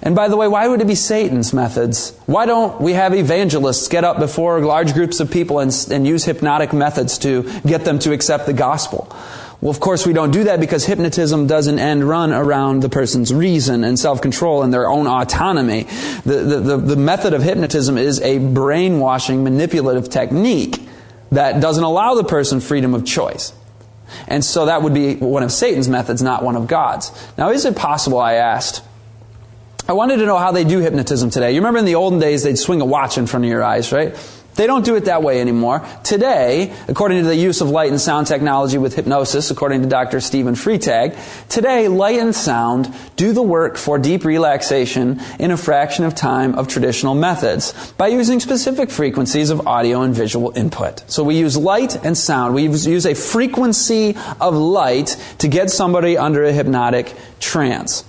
And 0.00 0.14
by 0.14 0.28
the 0.28 0.36
way, 0.36 0.46
why 0.46 0.68
would 0.68 0.80
it 0.80 0.86
be 0.86 0.94
Satan's 0.94 1.52
methods? 1.52 2.16
Why 2.26 2.46
don't 2.46 2.80
we 2.80 2.92
have 2.92 3.14
evangelists 3.14 3.88
get 3.88 4.04
up 4.04 4.18
before 4.18 4.60
large 4.60 4.94
groups 4.94 5.18
of 5.18 5.30
people 5.30 5.58
and, 5.58 5.74
and 5.90 6.06
use 6.06 6.24
hypnotic 6.24 6.72
methods 6.72 7.18
to 7.18 7.42
get 7.62 7.84
them 7.84 7.98
to 8.00 8.12
accept 8.12 8.46
the 8.46 8.52
gospel? 8.52 9.07
Well, 9.60 9.70
of 9.72 9.80
course, 9.80 10.06
we 10.06 10.12
don't 10.12 10.30
do 10.30 10.44
that 10.44 10.60
because 10.60 10.86
hypnotism 10.86 11.48
doesn't 11.48 11.80
end 11.80 12.08
run 12.08 12.32
around 12.32 12.80
the 12.80 12.88
person's 12.88 13.34
reason 13.34 13.82
and 13.82 13.98
self-control 13.98 14.62
and 14.62 14.72
their 14.72 14.88
own 14.88 15.08
autonomy. 15.08 15.82
The, 16.24 16.36
the, 16.36 16.60
the, 16.60 16.76
the 16.76 16.96
method 16.96 17.34
of 17.34 17.42
hypnotism 17.42 17.98
is 17.98 18.20
a 18.20 18.38
brainwashing 18.38 19.42
manipulative 19.42 20.10
technique 20.10 20.80
that 21.32 21.60
doesn't 21.60 21.82
allow 21.82 22.14
the 22.14 22.22
person 22.22 22.60
freedom 22.60 22.94
of 22.94 23.04
choice. 23.04 23.52
And 24.28 24.44
so 24.44 24.66
that 24.66 24.82
would 24.82 24.94
be 24.94 25.16
one 25.16 25.42
of 25.42 25.50
Satan's 25.50 25.88
methods, 25.88 26.22
not 26.22 26.44
one 26.44 26.54
of 26.54 26.68
God's. 26.68 27.10
Now, 27.36 27.50
is 27.50 27.64
it 27.64 27.76
possible, 27.76 28.18
I 28.18 28.34
asked, 28.34 28.82
I 29.88 29.92
wanted 29.92 30.18
to 30.18 30.26
know 30.26 30.38
how 30.38 30.52
they 30.52 30.64
do 30.64 30.78
hypnotism 30.78 31.30
today. 31.30 31.52
You 31.52 31.60
remember 31.60 31.80
in 31.80 31.84
the 31.84 31.96
olden 31.96 32.18
days, 32.18 32.42
they'd 32.42 32.58
swing 32.58 32.80
a 32.80 32.84
watch 32.84 33.18
in 33.18 33.26
front 33.26 33.44
of 33.44 33.50
your 33.50 33.64
eyes, 33.64 33.90
right? 33.90 34.14
They 34.58 34.66
don't 34.66 34.84
do 34.84 34.96
it 34.96 35.04
that 35.04 35.22
way 35.22 35.40
anymore. 35.40 35.86
Today, 36.02 36.74
according 36.88 37.22
to 37.22 37.28
the 37.28 37.36
use 37.36 37.60
of 37.60 37.70
light 37.70 37.92
and 37.92 38.00
sound 38.00 38.26
technology 38.26 38.76
with 38.76 38.96
hypnosis, 38.96 39.52
according 39.52 39.82
to 39.82 39.88
Dr. 39.88 40.20
Stephen 40.20 40.56
Freitag, 40.56 41.16
today 41.48 41.86
light 41.86 42.18
and 42.18 42.34
sound 42.34 42.92
do 43.14 43.32
the 43.32 43.40
work 43.40 43.76
for 43.76 44.00
deep 44.00 44.24
relaxation 44.24 45.20
in 45.38 45.52
a 45.52 45.56
fraction 45.56 46.04
of 46.04 46.16
time 46.16 46.56
of 46.56 46.66
traditional 46.66 47.14
methods 47.14 47.92
by 47.92 48.08
using 48.08 48.40
specific 48.40 48.90
frequencies 48.90 49.50
of 49.50 49.64
audio 49.64 50.02
and 50.02 50.12
visual 50.12 50.50
input. 50.56 51.08
So 51.08 51.22
we 51.22 51.38
use 51.38 51.56
light 51.56 52.04
and 52.04 52.18
sound. 52.18 52.52
We 52.52 52.64
use 52.64 53.06
a 53.06 53.14
frequency 53.14 54.16
of 54.40 54.56
light 54.56 55.16
to 55.38 55.46
get 55.46 55.70
somebody 55.70 56.18
under 56.18 56.42
a 56.42 56.52
hypnotic 56.52 57.14
trance. 57.38 58.04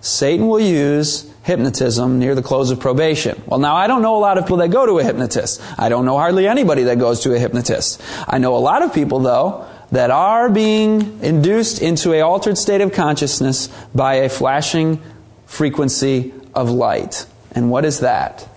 Satan 0.00 0.48
will 0.48 0.58
use 0.58 1.31
hypnotism 1.42 2.18
near 2.18 2.34
the 2.34 2.42
close 2.42 2.70
of 2.70 2.78
probation. 2.78 3.42
Well, 3.46 3.58
now 3.58 3.74
I 3.74 3.86
don't 3.86 4.02
know 4.02 4.16
a 4.16 4.18
lot 4.20 4.38
of 4.38 4.44
people 4.44 4.58
that 4.58 4.70
go 4.70 4.86
to 4.86 4.98
a 4.98 5.04
hypnotist. 5.04 5.60
I 5.78 5.88
don't 5.88 6.04
know 6.04 6.16
hardly 6.16 6.46
anybody 6.46 6.84
that 6.84 6.98
goes 6.98 7.20
to 7.20 7.34
a 7.34 7.38
hypnotist. 7.38 8.00
I 8.28 8.38
know 8.38 8.56
a 8.56 8.58
lot 8.58 8.82
of 8.82 8.94
people, 8.94 9.20
though, 9.20 9.66
that 9.90 10.10
are 10.10 10.48
being 10.48 11.20
induced 11.22 11.82
into 11.82 12.12
a 12.12 12.20
altered 12.20 12.56
state 12.56 12.80
of 12.80 12.92
consciousness 12.92 13.68
by 13.94 14.14
a 14.14 14.28
flashing 14.28 15.02
frequency 15.46 16.32
of 16.54 16.70
light. 16.70 17.26
And 17.52 17.70
what 17.70 17.84
is 17.84 18.00
that? 18.00 18.48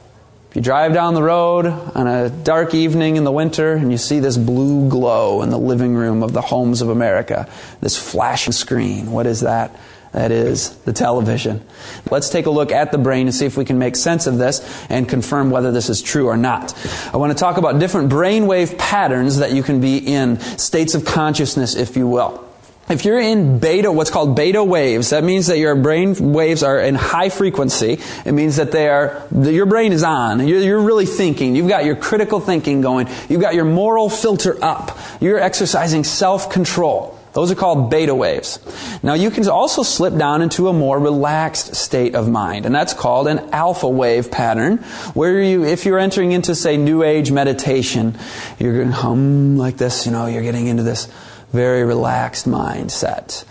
If 0.49 0.55
you 0.55 0.61
drive 0.61 0.93
down 0.93 1.15
the 1.15 1.23
road 1.23 1.65
on 1.65 2.07
a 2.07 2.29
dark 2.29 2.73
evening 2.73 3.17
in 3.17 3.25
the 3.25 3.31
winter 3.31 3.73
and 3.73 3.91
you 3.91 3.97
see 3.97 4.19
this 4.19 4.37
blue 4.37 4.87
glow 4.87 5.41
in 5.41 5.49
the 5.49 5.57
living 5.57 5.95
room 5.95 6.23
of 6.23 6.31
the 6.31 6.39
homes 6.39 6.81
of 6.81 6.87
America, 6.87 7.49
this 7.81 7.97
flashing 7.97 8.53
screen, 8.53 9.11
what 9.11 9.27
is 9.27 9.41
that? 9.41 9.77
That 10.15 10.31
is 10.31 10.69
the 10.85 10.93
television. 10.93 11.61
Let's 12.09 12.29
take 12.29 12.45
a 12.45 12.49
look 12.49 12.71
at 12.71 12.93
the 12.93 12.97
brain 12.97 13.27
and 13.27 13.35
see 13.35 13.45
if 13.45 13.57
we 13.57 13.65
can 13.65 13.77
make 13.77 13.97
sense 13.97 14.27
of 14.27 14.37
this 14.37 14.61
and 14.89 15.09
confirm 15.09 15.51
whether 15.51 15.73
this 15.73 15.89
is 15.89 16.01
true 16.01 16.27
or 16.27 16.37
not. 16.37 16.73
I 17.13 17.17
want 17.17 17.33
to 17.33 17.37
talk 17.37 17.57
about 17.57 17.79
different 17.79 18.09
brainwave 18.09 18.77
patterns 18.77 19.39
that 19.39 19.51
you 19.51 19.61
can 19.61 19.81
be 19.81 19.97
in, 19.97 20.39
states 20.39 20.95
of 20.95 21.03
consciousness, 21.03 21.75
if 21.75 21.97
you 21.97 22.07
will. 22.07 22.47
If 22.87 23.03
you're 23.03 23.19
in 23.19 23.59
beta, 23.59 23.91
what's 23.91 24.09
called 24.09 24.37
beta 24.37 24.63
waves, 24.63 25.09
that 25.09 25.25
means 25.25 25.47
that 25.47 25.57
your 25.57 25.75
brain 25.75 26.31
waves 26.31 26.63
are 26.63 26.79
in 26.79 26.95
high 26.95 27.27
frequency. 27.27 27.99
It 28.23 28.31
means 28.31 28.55
that 28.55 28.71
they 28.71 28.87
are, 28.87 29.27
your 29.35 29.65
brain 29.65 29.91
is 29.91 30.03
on. 30.03 30.47
You're, 30.47 30.61
you're, 30.61 30.79
really 30.79 31.07
thinking. 31.07 31.57
You've 31.57 31.67
got 31.67 31.83
your 31.83 31.97
critical 31.97 32.39
thinking 32.39 32.79
going. 32.79 33.09
You've 33.27 33.41
got 33.41 33.53
your 33.53 33.65
moral 33.65 34.09
filter 34.09 34.63
up. 34.63 34.97
You're 35.19 35.39
exercising 35.39 36.05
self-control. 36.05 37.14
Those 37.35 37.51
are 37.51 37.55
called 37.55 37.91
beta 37.91 38.15
waves. 38.15 38.59
Now 39.03 39.13
you 39.13 39.29
can 39.29 39.45
also 39.49 39.83
slip 39.83 40.15
down 40.17 40.41
into 40.41 40.69
a 40.69 40.73
more 40.73 40.97
relaxed 40.97 41.75
state 41.75 42.15
of 42.15 42.29
mind, 42.29 42.65
and 42.65 42.73
that's 42.73 42.93
called 42.93 43.27
an 43.27 43.39
alpha 43.51 43.89
wave 43.89 44.31
pattern, 44.31 44.77
where 45.13 45.43
you, 45.43 45.65
if 45.65 45.85
you're 45.85 45.99
entering 45.99 46.31
into, 46.31 46.55
say, 46.55 46.77
New 46.77 47.03
Age 47.03 47.31
meditation, 47.31 48.17
you're 48.57 48.77
going 48.77 48.91
hum 48.91 49.57
like 49.57 49.75
this, 49.75 50.05
you 50.05 50.13
know, 50.13 50.27
you're 50.27 50.43
getting 50.43 50.67
into 50.67 50.83
this 50.83 51.09
very 51.51 51.83
relaxed 51.83 52.47
mindset 52.47 53.43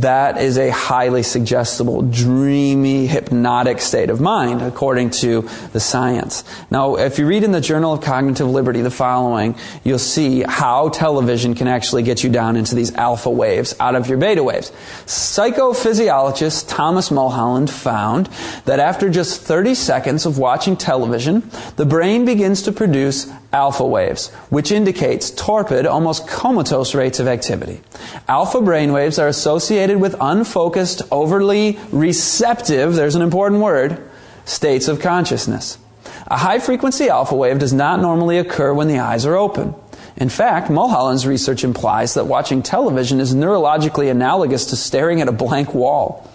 that 0.00 0.38
is 0.38 0.58
a 0.58 0.70
highly 0.70 1.22
suggestible, 1.22 2.02
dreamy, 2.02 3.06
hypnotic 3.06 3.80
state 3.80 4.10
of 4.10 4.20
mind, 4.20 4.60
according 4.60 5.10
to 5.10 5.48
the 5.72 5.80
science. 5.80 6.42
Now, 6.70 6.96
if 6.96 7.18
you 7.18 7.26
read 7.26 7.44
in 7.44 7.52
the 7.52 7.60
Journal 7.60 7.92
of 7.92 8.00
Cognitive 8.00 8.48
Liberty 8.48 8.82
the 8.82 8.90
following, 8.90 9.56
you'll 9.84 9.98
see 9.98 10.42
how 10.42 10.88
television 10.88 11.54
can 11.54 11.68
actually 11.68 12.02
get 12.02 12.24
you 12.24 12.30
down 12.30 12.56
into 12.56 12.74
these 12.74 12.92
alpha 12.94 13.30
waves 13.30 13.74
out 13.78 13.94
of 13.94 14.08
your 14.08 14.18
beta 14.18 14.42
waves. 14.42 14.72
Psychophysiologist 15.06 16.68
Thomas 16.68 17.10
Mulholland 17.10 17.70
found 17.70 18.26
that 18.64 18.80
after 18.80 19.08
just 19.08 19.42
30 19.42 19.74
seconds 19.74 20.26
of 20.26 20.38
watching 20.38 20.76
television, 20.76 21.48
the 21.76 21.86
brain 21.86 22.24
begins 22.24 22.62
to 22.62 22.72
produce 22.72 23.30
alpha 23.54 23.86
waves, 23.86 24.30
which 24.50 24.72
indicates 24.72 25.30
torpid, 25.30 25.86
almost 25.86 26.26
comatose 26.26 26.94
rates 26.94 27.20
of 27.20 27.28
activity. 27.28 27.80
Alpha 28.28 28.60
brain 28.60 28.92
waves 28.92 29.18
are 29.18 29.28
associated 29.28 30.00
with 30.00 30.16
unfocused, 30.20 31.02
overly 31.10 31.78
receptive, 31.92 32.94
there's 32.94 33.14
an 33.14 33.22
important 33.22 33.62
word, 33.62 34.10
states 34.44 34.88
of 34.88 35.00
consciousness. 35.00 35.78
A 36.26 36.36
high 36.36 36.58
frequency 36.58 37.08
alpha 37.08 37.36
wave 37.36 37.58
does 37.58 37.72
not 37.72 38.00
normally 38.00 38.38
occur 38.38 38.74
when 38.74 38.88
the 38.88 38.98
eyes 38.98 39.24
are 39.24 39.36
open. 39.36 39.74
In 40.16 40.28
fact, 40.28 40.70
Mulholland's 40.70 41.26
research 41.26 41.64
implies 41.64 42.14
that 42.14 42.26
watching 42.26 42.62
television 42.62 43.20
is 43.20 43.34
neurologically 43.34 44.10
analogous 44.10 44.66
to 44.66 44.76
staring 44.76 45.20
at 45.20 45.28
a 45.28 45.32
blank 45.32 45.74
wall. 45.74 46.30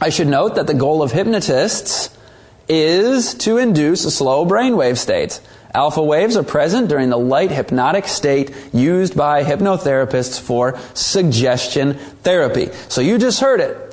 I 0.00 0.10
should 0.10 0.26
note 0.26 0.56
that 0.56 0.66
the 0.66 0.74
goal 0.74 1.02
of 1.02 1.12
hypnotists 1.12 2.10
is 2.68 3.34
to 3.34 3.58
induce 3.58 4.04
a 4.04 4.10
slow 4.10 4.44
brainwave 4.46 4.98
state. 4.98 5.40
Alpha 5.74 6.02
waves 6.02 6.36
are 6.36 6.44
present 6.44 6.88
during 6.88 7.10
the 7.10 7.18
light 7.18 7.50
hypnotic 7.50 8.06
state 8.06 8.54
used 8.72 9.16
by 9.16 9.42
hypnotherapists 9.42 10.40
for 10.40 10.78
suggestion 10.94 11.94
therapy. 12.22 12.70
So 12.88 13.00
you 13.00 13.18
just 13.18 13.40
heard 13.40 13.60
it. 13.60 13.84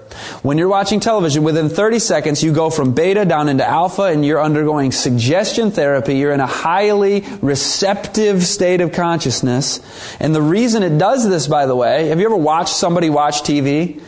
When 0.43 0.57
you're 0.57 0.67
watching 0.67 0.99
television, 0.99 1.43
within 1.43 1.69
30 1.69 1.99
seconds, 1.99 2.43
you 2.43 2.53
go 2.53 2.69
from 2.69 2.93
beta 2.93 3.25
down 3.25 3.49
into 3.49 3.67
alpha 3.67 4.03
and 4.03 4.25
you're 4.25 4.41
undergoing 4.41 4.91
suggestion 4.91 5.71
therapy. 5.71 6.17
You're 6.17 6.33
in 6.33 6.39
a 6.39 6.47
highly 6.47 7.25
receptive 7.41 8.43
state 8.43 8.81
of 8.81 8.91
consciousness. 8.91 9.79
And 10.19 10.35
the 10.35 10.41
reason 10.41 10.83
it 10.83 10.97
does 10.97 11.27
this, 11.27 11.47
by 11.47 11.65
the 11.65 11.75
way, 11.75 12.09
have 12.09 12.19
you 12.19 12.25
ever 12.25 12.35
watched 12.35 12.75
somebody 12.75 13.09
watch 13.09 13.41
TV? 13.41 14.01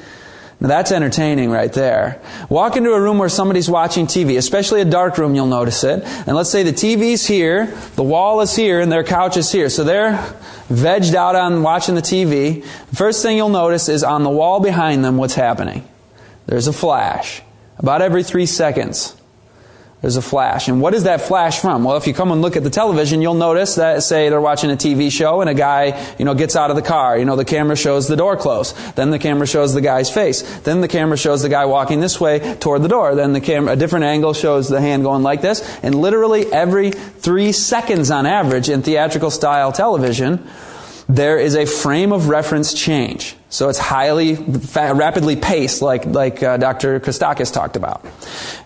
Now 0.63 0.69
that's 0.69 0.93
entertaining 0.93 1.51
right 1.51 1.71
there. 1.73 2.21
Walk 2.47 2.77
into 2.77 2.93
a 2.93 3.01
room 3.01 3.17
where 3.17 3.27
somebody's 3.27 3.69
watching 3.69 4.07
TV, 4.07 4.37
especially 4.37 4.79
a 4.79 4.85
dark 4.85 5.17
room, 5.17 5.35
you'll 5.35 5.45
notice 5.45 5.83
it. 5.83 6.05
And 6.05 6.37
let's 6.37 6.49
say 6.49 6.63
the 6.63 6.71
TV's 6.71 7.27
here, 7.27 7.65
the 7.97 8.03
wall 8.03 8.39
is 8.39 8.55
here, 8.55 8.79
and 8.79 8.89
their 8.89 9.03
couch 9.03 9.35
is 9.35 9.51
here. 9.51 9.69
So 9.69 9.83
they're 9.83 10.13
vegged 10.69 11.15
out 11.15 11.35
on 11.35 11.63
watching 11.63 11.95
the 11.95 12.01
TV. 12.01 12.63
First 12.95 13.21
thing 13.21 13.35
you'll 13.35 13.49
notice 13.49 13.89
is 13.89 14.05
on 14.05 14.23
the 14.23 14.29
wall 14.29 14.61
behind 14.61 15.03
them 15.03 15.17
what's 15.17 15.35
happening. 15.35 15.85
There's 16.45 16.67
a 16.67 16.73
flash. 16.73 17.41
About 17.77 18.01
every 18.01 18.23
three 18.23 18.45
seconds. 18.45 19.17
There's 20.03 20.17
a 20.17 20.21
flash. 20.21 20.67
And 20.67 20.81
what 20.81 20.93
is 20.93 21.03
that 21.03 21.21
flash 21.21 21.61
from? 21.61 21.85
Well, 21.85 21.95
if 21.95 22.07
you 22.07 22.13
come 22.13 22.33
and 22.33 22.41
look 22.41 22.57
at 22.57 22.63
the 22.65 22.69
television, 22.69 23.21
you'll 23.21 23.35
notice 23.35 23.75
that, 23.75 24.03
say, 24.03 24.27
they're 24.27 24.41
watching 24.41 24.69
a 24.69 24.75
TV 24.75 25.09
show 25.09 25.39
and 25.39 25.49
a 25.49 25.53
guy, 25.53 26.13
you 26.19 26.25
know, 26.25 26.33
gets 26.33 26.57
out 26.57 26.69
of 26.69 26.75
the 26.75 26.81
car. 26.81 27.17
You 27.17 27.23
know, 27.23 27.37
the 27.37 27.45
camera 27.45 27.77
shows 27.77 28.09
the 28.09 28.17
door 28.17 28.35
close. 28.35 28.73
Then 28.95 29.11
the 29.11 29.17
camera 29.17 29.47
shows 29.47 29.73
the 29.73 29.79
guy's 29.79 30.11
face. 30.11 30.41
Then 30.59 30.81
the 30.81 30.89
camera 30.89 31.15
shows 31.15 31.41
the 31.41 31.47
guy 31.47 31.63
walking 31.63 32.01
this 32.01 32.19
way 32.19 32.57
toward 32.57 32.81
the 32.81 32.89
door. 32.89 33.15
Then 33.15 33.31
the 33.31 33.39
camera, 33.39 33.71
a 33.71 33.75
different 33.77 34.03
angle 34.03 34.33
shows 34.33 34.67
the 34.67 34.81
hand 34.81 35.03
going 35.03 35.23
like 35.23 35.39
this. 35.39 35.61
And 35.81 35.95
literally 35.95 36.51
every 36.51 36.91
three 36.91 37.53
seconds 37.53 38.11
on 38.11 38.25
average 38.25 38.67
in 38.67 38.81
theatrical 38.81 39.31
style 39.31 39.71
television, 39.71 40.45
there 41.07 41.37
is 41.37 41.55
a 41.55 41.65
frame 41.65 42.11
of 42.11 42.27
reference 42.27 42.73
change. 42.73 43.37
So 43.47 43.69
it's 43.69 43.79
highly, 43.79 44.35
rapidly 44.35 45.37
paced, 45.37 45.81
like, 45.81 46.05
like 46.05 46.43
uh, 46.43 46.57
Dr. 46.57 46.99
Christakis 46.99 47.53
talked 47.53 47.77
about. 47.77 48.05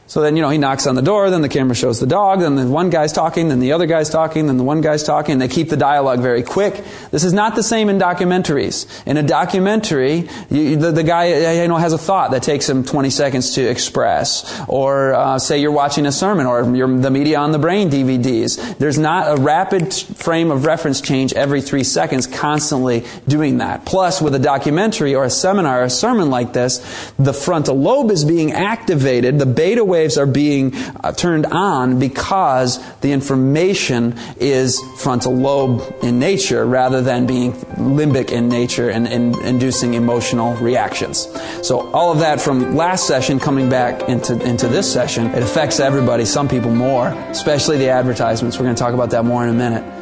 So 0.07 0.21
then, 0.21 0.37
you 0.37 0.41
know, 0.41 0.49
he 0.49 0.57
knocks 0.57 0.87
on 0.87 0.95
the 0.95 1.01
door, 1.01 1.29
then 1.29 1.41
the 1.41 1.49
camera 1.49 1.75
shows 1.75 1.99
the 1.99 2.07
dog, 2.07 2.39
then 2.39 2.55
the 2.55 2.65
one 2.65 2.89
guy's 2.89 3.11
talking, 3.11 3.49
then 3.49 3.59
the 3.59 3.73
other 3.73 3.85
guy's 3.85 4.09
talking, 4.09 4.47
then 4.47 4.55
the 4.55 4.63
one 4.63 4.79
guy's 4.79 5.03
talking, 5.03 5.33
and 5.33 5.41
they 5.41 5.49
keep 5.49 5.69
the 5.69 5.75
dialogue 5.75 6.21
very 6.21 6.43
quick. 6.43 6.81
This 7.11 7.25
is 7.25 7.33
not 7.33 7.55
the 7.55 7.63
same 7.63 7.89
in 7.89 7.99
documentaries. 7.99 8.87
In 9.05 9.17
a 9.17 9.23
documentary, 9.23 10.29
you, 10.49 10.77
the, 10.77 10.93
the, 10.93 11.03
guy, 11.03 11.61
you 11.61 11.67
know, 11.67 11.75
has 11.75 11.91
a 11.91 11.97
thought 11.97 12.31
that 12.31 12.41
takes 12.41 12.69
him 12.69 12.85
20 12.85 13.09
seconds 13.09 13.55
to 13.55 13.69
express. 13.69 14.63
Or, 14.69 15.13
uh, 15.13 15.39
say 15.39 15.59
you're 15.59 15.71
watching 15.71 16.05
a 16.05 16.11
sermon, 16.13 16.45
or 16.45 16.63
the 16.63 17.11
Media 17.11 17.39
on 17.39 17.51
the 17.51 17.59
Brain 17.59 17.89
DVDs. 17.89 18.77
There's 18.77 18.97
not 18.97 19.37
a 19.37 19.41
rapid 19.41 19.93
frame 19.93 20.51
of 20.51 20.63
reference 20.63 21.01
change 21.01 21.33
every 21.33 21.61
three 21.61 21.83
seconds 21.83 22.27
constantly 22.27 23.03
doing 23.27 23.57
that. 23.57 23.83
Plus, 23.83 24.21
with 24.21 24.33
a 24.35 24.39
documentary 24.39 25.15
or 25.15 25.25
a 25.25 25.29
seminar 25.29 25.81
or 25.81 25.83
a 25.83 25.89
sermon 25.89 26.29
like 26.29 26.53
this, 26.53 26.77
the 27.19 27.33
frontal 27.33 27.77
lobe 27.77 28.09
is 28.09 28.23
being 28.23 28.53
activated, 28.53 29.37
the 29.37 29.45
beta 29.45 29.83
wave 29.83 29.96
waves 29.97 30.17
are 30.17 30.27
being 30.27 30.75
uh, 30.75 31.11
turned 31.11 31.47
on 31.47 31.97
because 31.97 32.79
the 33.01 33.11
information 33.11 34.15
is 34.37 34.79
frontal 34.97 35.33
lobe 35.33 35.81
in 36.03 36.19
nature 36.19 36.65
rather 36.65 37.01
than 37.01 37.25
being 37.25 37.51
limbic 37.97 38.31
in 38.31 38.47
nature 38.47 38.89
and, 38.89 39.07
and 39.07 39.35
inducing 39.37 39.95
emotional 39.95 40.53
reactions. 40.57 41.27
So 41.67 41.91
all 41.93 42.11
of 42.11 42.19
that 42.19 42.39
from 42.39 42.75
last 42.75 43.07
session 43.07 43.39
coming 43.39 43.69
back 43.69 44.07
into, 44.07 44.39
into 44.47 44.67
this 44.67 44.91
session, 44.91 45.27
it 45.27 45.41
affects 45.41 45.79
everybody, 45.79 46.25
some 46.25 46.47
people 46.47 46.71
more, 46.71 47.07
especially 47.31 47.77
the 47.77 47.89
advertisements. 47.89 48.57
We're 48.57 48.65
going 48.65 48.75
to 48.75 48.83
talk 48.83 48.93
about 48.93 49.09
that 49.11 49.25
more 49.25 49.43
in 49.43 49.49
a 49.49 49.57
minute. 49.57 49.96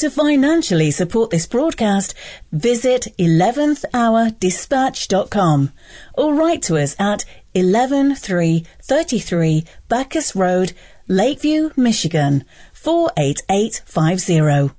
To 0.00 0.08
financially 0.08 0.90
support 0.92 1.28
this 1.28 1.46
broadcast, 1.46 2.14
visit 2.52 3.08
11thhourdispatch.com 3.18 5.72
or 6.14 6.34
write 6.34 6.62
to 6.62 6.78
us 6.78 6.96
at 6.98 7.26
11333 7.52 9.64
Bacchus 9.88 10.34
Road, 10.34 10.72
Lakeview, 11.06 11.72
Michigan 11.76 12.46
48850. 12.72 14.74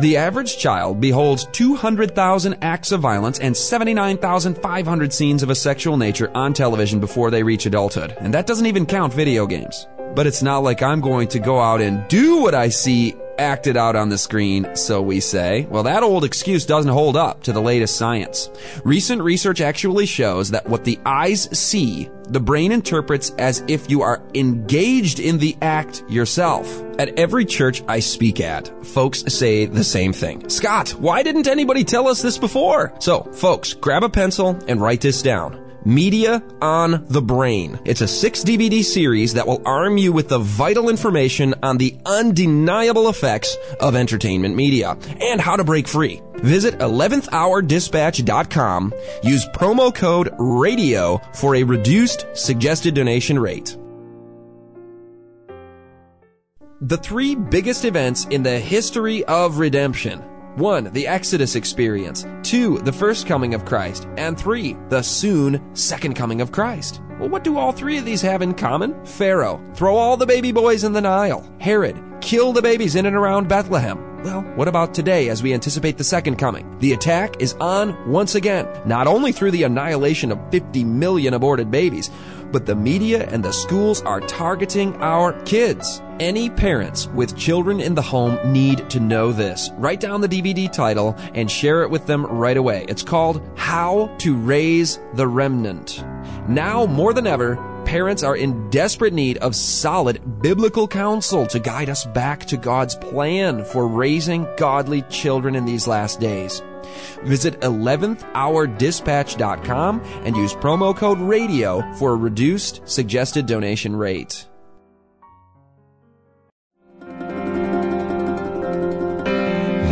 The 0.00 0.16
average 0.16 0.58
child 0.58 1.00
beholds 1.00 1.46
200,000 1.52 2.56
acts 2.60 2.90
of 2.90 3.00
violence 3.00 3.38
and 3.38 3.56
79,500 3.56 5.12
scenes 5.12 5.44
of 5.44 5.50
a 5.50 5.54
sexual 5.54 5.96
nature 5.96 6.32
on 6.34 6.54
television 6.54 6.98
before 6.98 7.30
they 7.30 7.44
reach 7.44 7.66
adulthood. 7.66 8.16
And 8.18 8.34
that 8.34 8.48
doesn't 8.48 8.66
even 8.66 8.84
count 8.84 9.14
video 9.14 9.46
games. 9.46 9.86
But 10.14 10.26
it's 10.26 10.42
not 10.42 10.58
like 10.58 10.82
I'm 10.82 11.00
going 11.00 11.28
to 11.28 11.38
go 11.38 11.60
out 11.60 11.80
and 11.80 12.06
do 12.08 12.42
what 12.42 12.54
I 12.54 12.68
see 12.68 13.16
acted 13.40 13.76
out 13.76 13.96
on 13.96 14.10
the 14.10 14.18
screen, 14.18 14.76
so 14.76 15.00
we 15.00 15.18
say. 15.18 15.66
Well, 15.70 15.84
that 15.84 16.02
old 16.02 16.24
excuse 16.24 16.66
doesn't 16.66 16.92
hold 16.92 17.16
up 17.16 17.42
to 17.44 17.52
the 17.52 17.62
latest 17.62 17.96
science. 17.96 18.50
Recent 18.84 19.22
research 19.22 19.60
actually 19.60 20.06
shows 20.06 20.50
that 20.50 20.68
what 20.68 20.84
the 20.84 20.98
eyes 21.06 21.48
see, 21.58 22.10
the 22.28 22.38
brain 22.38 22.70
interprets 22.70 23.30
as 23.38 23.64
if 23.66 23.90
you 23.90 24.02
are 24.02 24.22
engaged 24.34 25.18
in 25.18 25.38
the 25.38 25.56
act 25.62 26.04
yourself. 26.08 26.68
At 26.98 27.18
every 27.18 27.46
church 27.46 27.82
I 27.88 28.00
speak 28.00 28.40
at, 28.40 28.68
folks 28.86 29.24
say 29.32 29.64
the 29.64 29.84
same 29.84 30.12
thing. 30.12 30.48
Scott, 30.50 30.90
why 30.90 31.22
didn't 31.22 31.48
anybody 31.48 31.82
tell 31.82 32.08
us 32.08 32.20
this 32.20 32.36
before? 32.36 32.92
So, 33.00 33.22
folks, 33.22 33.72
grab 33.72 34.04
a 34.04 34.10
pencil 34.10 34.58
and 34.68 34.82
write 34.82 35.00
this 35.00 35.22
down. 35.22 35.69
Media 35.84 36.42
on 36.60 37.04
the 37.08 37.22
Brain. 37.22 37.78
It's 37.84 38.00
a 38.00 38.08
six 38.08 38.44
DVD 38.44 38.82
series 38.82 39.34
that 39.34 39.46
will 39.46 39.62
arm 39.64 39.98
you 39.98 40.12
with 40.12 40.28
the 40.28 40.38
vital 40.38 40.88
information 40.88 41.54
on 41.62 41.78
the 41.78 41.96
undeniable 42.06 43.08
effects 43.08 43.56
of 43.80 43.96
entertainment 43.96 44.54
media 44.54 44.96
and 45.20 45.40
how 45.40 45.56
to 45.56 45.64
break 45.64 45.88
free. 45.88 46.20
Visit 46.34 46.78
11thhourdispatch.com. 46.78 48.94
Use 49.22 49.46
promo 49.46 49.94
code 49.94 50.34
RADIO 50.38 51.20
for 51.34 51.56
a 51.56 51.62
reduced 51.62 52.26
suggested 52.34 52.94
donation 52.94 53.38
rate. 53.38 53.76
The 56.82 56.96
three 56.96 57.34
biggest 57.34 57.84
events 57.84 58.24
in 58.26 58.42
the 58.42 58.58
history 58.58 59.22
of 59.24 59.58
redemption 59.58 60.24
1. 60.56 60.92
The 60.92 61.06
Exodus 61.06 61.56
experience. 61.56 62.26
2. 62.42 62.78
The 62.78 62.92
first 62.92 63.26
coming 63.26 63.54
of 63.54 63.64
Christ. 63.64 64.08
And 64.16 64.38
3. 64.38 64.76
The 64.88 65.02
soon 65.02 65.74
second 65.74 66.14
coming 66.14 66.40
of 66.40 66.52
Christ. 66.52 67.00
Well, 67.18 67.28
what 67.28 67.44
do 67.44 67.58
all 67.58 67.72
three 67.72 67.98
of 67.98 68.04
these 68.04 68.22
have 68.22 68.40
in 68.40 68.54
common? 68.54 69.04
Pharaoh, 69.04 69.60
throw 69.74 69.96
all 69.96 70.16
the 70.16 70.26
baby 70.26 70.52
boys 70.52 70.84
in 70.84 70.94
the 70.94 71.02
Nile. 71.02 71.46
Herod, 71.60 72.02
kill 72.22 72.52
the 72.52 72.62
babies 72.62 72.96
in 72.96 73.04
and 73.04 73.14
around 73.14 73.48
Bethlehem. 73.48 74.22
Well, 74.22 74.42
what 74.54 74.68
about 74.68 74.92
today 74.92 75.30
as 75.30 75.42
we 75.42 75.54
anticipate 75.54 75.96
the 75.96 76.04
second 76.04 76.36
coming? 76.36 76.78
The 76.78 76.92
attack 76.92 77.40
is 77.40 77.54
on 77.54 78.10
once 78.10 78.34
again, 78.34 78.68
not 78.84 79.06
only 79.06 79.32
through 79.32 79.50
the 79.50 79.62
annihilation 79.62 80.30
of 80.30 80.50
50 80.50 80.84
million 80.84 81.32
aborted 81.32 81.70
babies, 81.70 82.10
but 82.52 82.66
the 82.66 82.74
media 82.74 83.26
and 83.30 83.44
the 83.44 83.52
schools 83.52 84.02
are 84.02 84.20
targeting 84.20 84.94
our 84.96 85.32
kids. 85.42 86.02
Any 86.20 86.50
parents 86.50 87.06
with 87.08 87.36
children 87.36 87.80
in 87.80 87.94
the 87.94 88.02
home 88.02 88.38
need 88.52 88.88
to 88.90 89.00
know 89.00 89.32
this. 89.32 89.70
Write 89.78 90.00
down 90.00 90.20
the 90.20 90.28
DVD 90.28 90.70
title 90.70 91.14
and 91.34 91.50
share 91.50 91.82
it 91.82 91.90
with 91.90 92.06
them 92.06 92.26
right 92.26 92.56
away. 92.56 92.84
It's 92.88 93.02
called 93.02 93.42
How 93.56 94.14
to 94.18 94.36
Raise 94.36 95.00
the 95.14 95.26
Remnant. 95.26 96.04
Now 96.48 96.86
more 96.86 97.14
than 97.14 97.26
ever, 97.26 97.56
parents 97.84 98.22
are 98.22 98.36
in 98.36 98.70
desperate 98.70 99.12
need 99.12 99.38
of 99.38 99.56
solid 99.56 100.42
biblical 100.42 100.86
counsel 100.86 101.46
to 101.46 101.58
guide 101.58 101.88
us 101.88 102.04
back 102.04 102.44
to 102.46 102.56
God's 102.56 102.94
plan 102.94 103.64
for 103.64 103.88
raising 103.88 104.46
godly 104.56 105.02
children 105.02 105.56
in 105.56 105.64
these 105.64 105.88
last 105.88 106.20
days. 106.20 106.62
Visit 107.22 107.60
11thhourdispatch.com 107.60 110.00
and 110.24 110.36
use 110.36 110.54
promo 110.54 110.96
code 110.96 111.20
RADIO 111.20 111.82
for 111.94 112.12
a 112.12 112.16
reduced 112.16 112.88
suggested 112.88 113.46
donation 113.46 113.96
rate. 113.96 114.46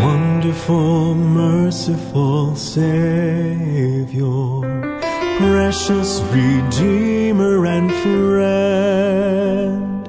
Wonderful, 0.01 1.15
merciful 1.15 2.55
Savior, 2.57 4.61
precious 5.39 6.21
Redeemer 6.33 7.67
and 7.67 7.93
friend, 7.93 10.09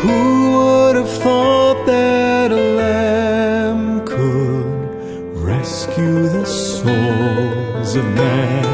who 0.00 0.52
would 0.52 0.96
have 0.96 1.08
thought 1.08 1.86
that 1.86 2.52
a 2.52 2.56
lamb 2.56 3.21
rescue 5.92 6.28
the 6.28 6.46
souls 6.46 7.96
of 7.96 8.04
men? 8.14 8.64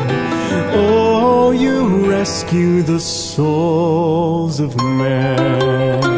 Oh, 0.74 1.50
you 1.50 2.08
rescue 2.08 2.82
the 2.82 3.00
souls 3.00 4.60
of 4.60 4.76
men. 4.76 6.17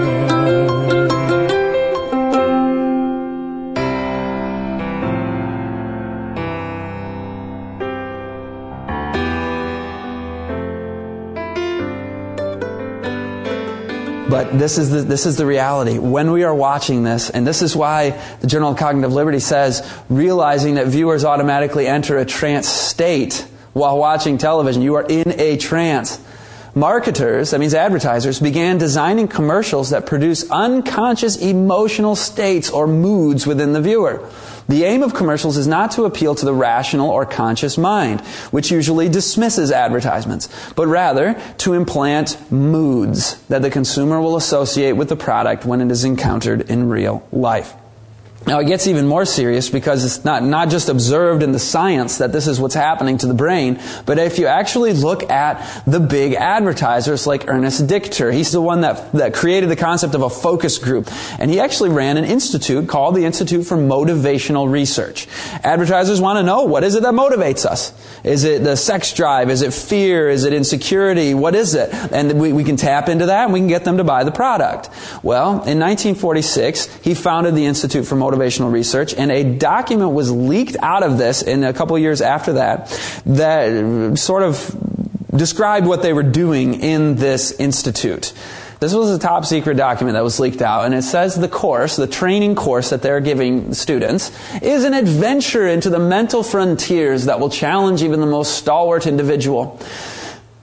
This 14.53 14.79
is 14.79 14.91
the, 14.91 15.03
this 15.03 15.27
is 15.27 15.37
the 15.37 15.47
reality. 15.47 15.99
When 15.99 16.33
we 16.33 16.45
are 16.45 16.55
watching 16.55 17.03
this, 17.03 17.31
and 17.31 17.47
this 17.47 17.63
is 17.63 17.77
why 17.77 18.21
the 18.41 18.47
Journal 18.47 18.73
of 18.73 18.79
Cognitive 18.79 19.13
Liberty 19.13 19.41
says, 19.41 19.89
realizing 20.09 20.75
that 20.75 20.89
viewers 20.89 21.25
automatically 21.25 21.87
enter 21.87 22.19
a 22.19 22.25
trance 22.25 22.69
state 22.69 23.47
while 23.73 23.99
watching 23.99 24.39
television. 24.39 24.83
You 24.83 24.97
are 24.97 25.07
in 25.09 25.39
a 25.41 25.57
trance. 25.57 26.21
Marketers, 26.75 27.51
that 27.51 27.59
means 27.59 27.75
advertisers, 27.75 28.39
began 28.39 28.79
designing 28.79 29.27
commercials 29.27 29.91
that 29.91 30.07
produce 30.07 30.49
unconscious 30.51 31.37
emotional 31.37 32.15
states 32.15 32.71
or 32.71 32.87
moods 32.87 33.47
within 33.47 33.73
the 33.73 33.81
viewer. 33.81 34.29
The 34.69 34.85
aim 34.85 35.03
of 35.03 35.15
commercials 35.15 35.57
is 35.57 35.67
not 35.67 35.91
to 35.93 36.05
appeal 36.05 36.35
to 36.35 36.45
the 36.45 36.55
rational 36.55 37.11
or 37.11 37.27
conscious 37.27 37.77
mind, 37.79 38.21
which 38.51 38.71
usually 38.71 39.09
dismisses 39.09 39.73
advertisements, 39.73 40.49
but 40.75 40.87
rather 40.87 41.41
to 41.59 41.75
implant 41.75 42.51
moods 42.51 43.41
that 43.49 43.63
the 43.63 43.71
consumer 43.71 44.21
will 44.21 44.37
associate 44.37 44.93
with 44.93 45.09
the 45.09 45.17
product 45.17 45.65
when 45.65 45.81
it 45.81 45.91
is 45.91 46.05
encountered 46.05 46.71
in 46.71 46.89
real 46.89 47.27
life. 47.33 47.75
Now 48.47 48.59
it 48.61 48.67
gets 48.67 48.87
even 48.87 49.07
more 49.07 49.27
serious 49.27 49.69
because 49.69 50.03
it's 50.03 50.25
not, 50.25 50.43
not 50.43 50.71
just 50.71 50.89
observed 50.89 51.43
in 51.43 51.53
the 51.53 51.59
science 51.59 52.19
that 52.19 52.33
this 52.33 52.47
is 52.47 52.59
what's 52.59 52.75
happening 52.75 53.19
to 53.19 53.27
the 53.27 53.35
brain, 53.35 53.79
but 54.07 54.19
if 54.19 54.39
you 54.39 54.47
actually 54.47 54.95
look 54.95 55.29
at 55.31 55.85
the 55.85 56.01
big 56.01 56.33
advertisers 56.33 57.27
like 57.27 57.49
Ernest 57.49 57.87
Dichter, 57.87 58.33
he's 58.33 58.51
the 58.51 58.61
one 58.61 58.81
that, 58.81 59.13
that 59.13 59.35
created 59.35 59.69
the 59.69 59.77
concept 59.77 60.15
of 60.15 60.23
a 60.23 60.31
focus 60.31 60.79
group. 60.79 61.11
And 61.39 61.51
he 61.51 61.61
actually 61.61 61.91
ran 61.91 62.17
an 62.17 62.25
institute 62.25 62.89
called 62.89 63.15
the 63.15 63.27
Institute 63.27 63.67
for 63.67 63.77
Motivational 63.77 64.71
Research. 64.71 65.29
Advertisers 65.63 66.19
want 66.19 66.39
to 66.39 66.43
know 66.43 66.65
what 66.65 66.83
is 66.83 66.95
it 66.95 67.03
that 67.03 67.13
motivates 67.13 67.67
us? 67.67 67.93
Is 68.25 68.45
it 68.45 68.65
the 68.65 68.75
sex 68.75 69.13
drive? 69.13 69.51
Is 69.51 69.61
it 69.61 69.75
fear? 69.75 70.31
Is 70.31 70.45
it 70.45 70.55
insecurity? 70.55 71.35
What 71.35 71.55
is 71.55 71.75
it? 71.75 71.93
And 72.11 72.41
we, 72.41 72.55
we 72.55 72.65
can 72.65 72.77
tap 72.77 73.11
into 73.11 73.27
that 73.27 73.45
and 73.45 73.53
we 73.53 73.61
can 73.61 73.69
get 73.69 73.85
them 73.85 73.99
to 73.99 74.05
buy 74.05 74.25
the 74.25 74.33
product. 74.33 74.89
Well, 75.23 75.51
in 75.51 75.79
1946, 75.79 77.01
he 77.03 77.15
founded 77.15 77.55
the 77.55 77.67
Institute 77.67 78.07
for 78.07 78.17
Motivational 78.17 78.30
motivational 78.31 78.73
research, 78.73 79.15
and 79.15 79.31
a 79.31 79.45
document 79.45 80.13
was 80.13 80.31
leaked 80.31 80.77
out 80.81 81.03
of 81.03 81.19
this 81.19 81.43
in 81.43 81.65
a 81.65 81.73
couple 81.73 81.99
years 81.99 82.21
after 82.21 82.55
that 82.55 82.89
that 83.27 84.19
sort 84.19 84.43
of 84.43 84.77
described 85.35 85.87
what 85.87 86.03
they 86.03 86.13
were 86.13 86.23
doing 86.23 86.81
in 86.81 87.17
this 87.17 87.53
institute. 87.53 88.33
This 88.81 88.95
was 88.95 89.11
a 89.11 89.19
top 89.19 89.45
secret 89.45 89.77
document 89.77 90.15
that 90.15 90.25
was 90.25 90.41
leaked 90.41 90.63
out, 90.63 90.87
and 90.87 90.95
it 90.95 91.03
says 91.03 91.35
the 91.35 91.49
course, 91.49 91.97
the 91.97 92.07
training 92.07 92.55
course 92.55 92.89
that 92.91 93.03
they're 93.03 93.21
giving 93.21 93.75
students, 93.75 94.33
is 94.63 94.85
an 94.85 94.95
adventure 94.95 95.69
into 95.69 95.91
the 95.91 95.99
mental 95.99 96.43
frontiers 96.43 97.27
that 97.27 97.41
will 97.41 97.51
challenge 97.51 98.03
even 98.03 98.21
the 98.21 98.27
most 98.27 98.55
stalwart 98.55 99.07
individual. 99.07 99.79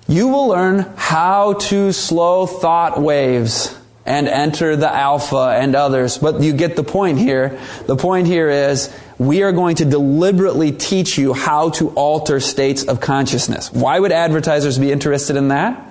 You 0.08 0.30
will 0.30 0.47
learn 0.47 0.91
how 0.95 1.53
to 1.53 1.91
slow 1.91 2.47
thought 2.47 2.99
waves 2.99 3.76
and 4.07 4.27
enter 4.27 4.75
the 4.75 4.91
alpha 4.91 5.55
and 5.59 5.75
others. 5.75 6.17
But 6.17 6.41
you 6.41 6.53
get 6.53 6.75
the 6.75 6.83
point 6.83 7.19
here. 7.19 7.59
The 7.85 7.97
point 7.97 8.25
here 8.25 8.49
is 8.49 8.91
we 9.19 9.43
are 9.43 9.51
going 9.51 9.75
to 9.77 9.85
deliberately 9.85 10.71
teach 10.71 11.17
you 11.17 11.33
how 11.33 11.71
to 11.71 11.89
alter 11.89 12.39
states 12.39 12.83
of 12.83 13.01
consciousness. 13.01 13.71
Why 13.71 13.99
would 13.99 14.13
advertisers 14.13 14.79
be 14.79 14.91
interested 14.91 15.35
in 15.35 15.49
that? 15.49 15.83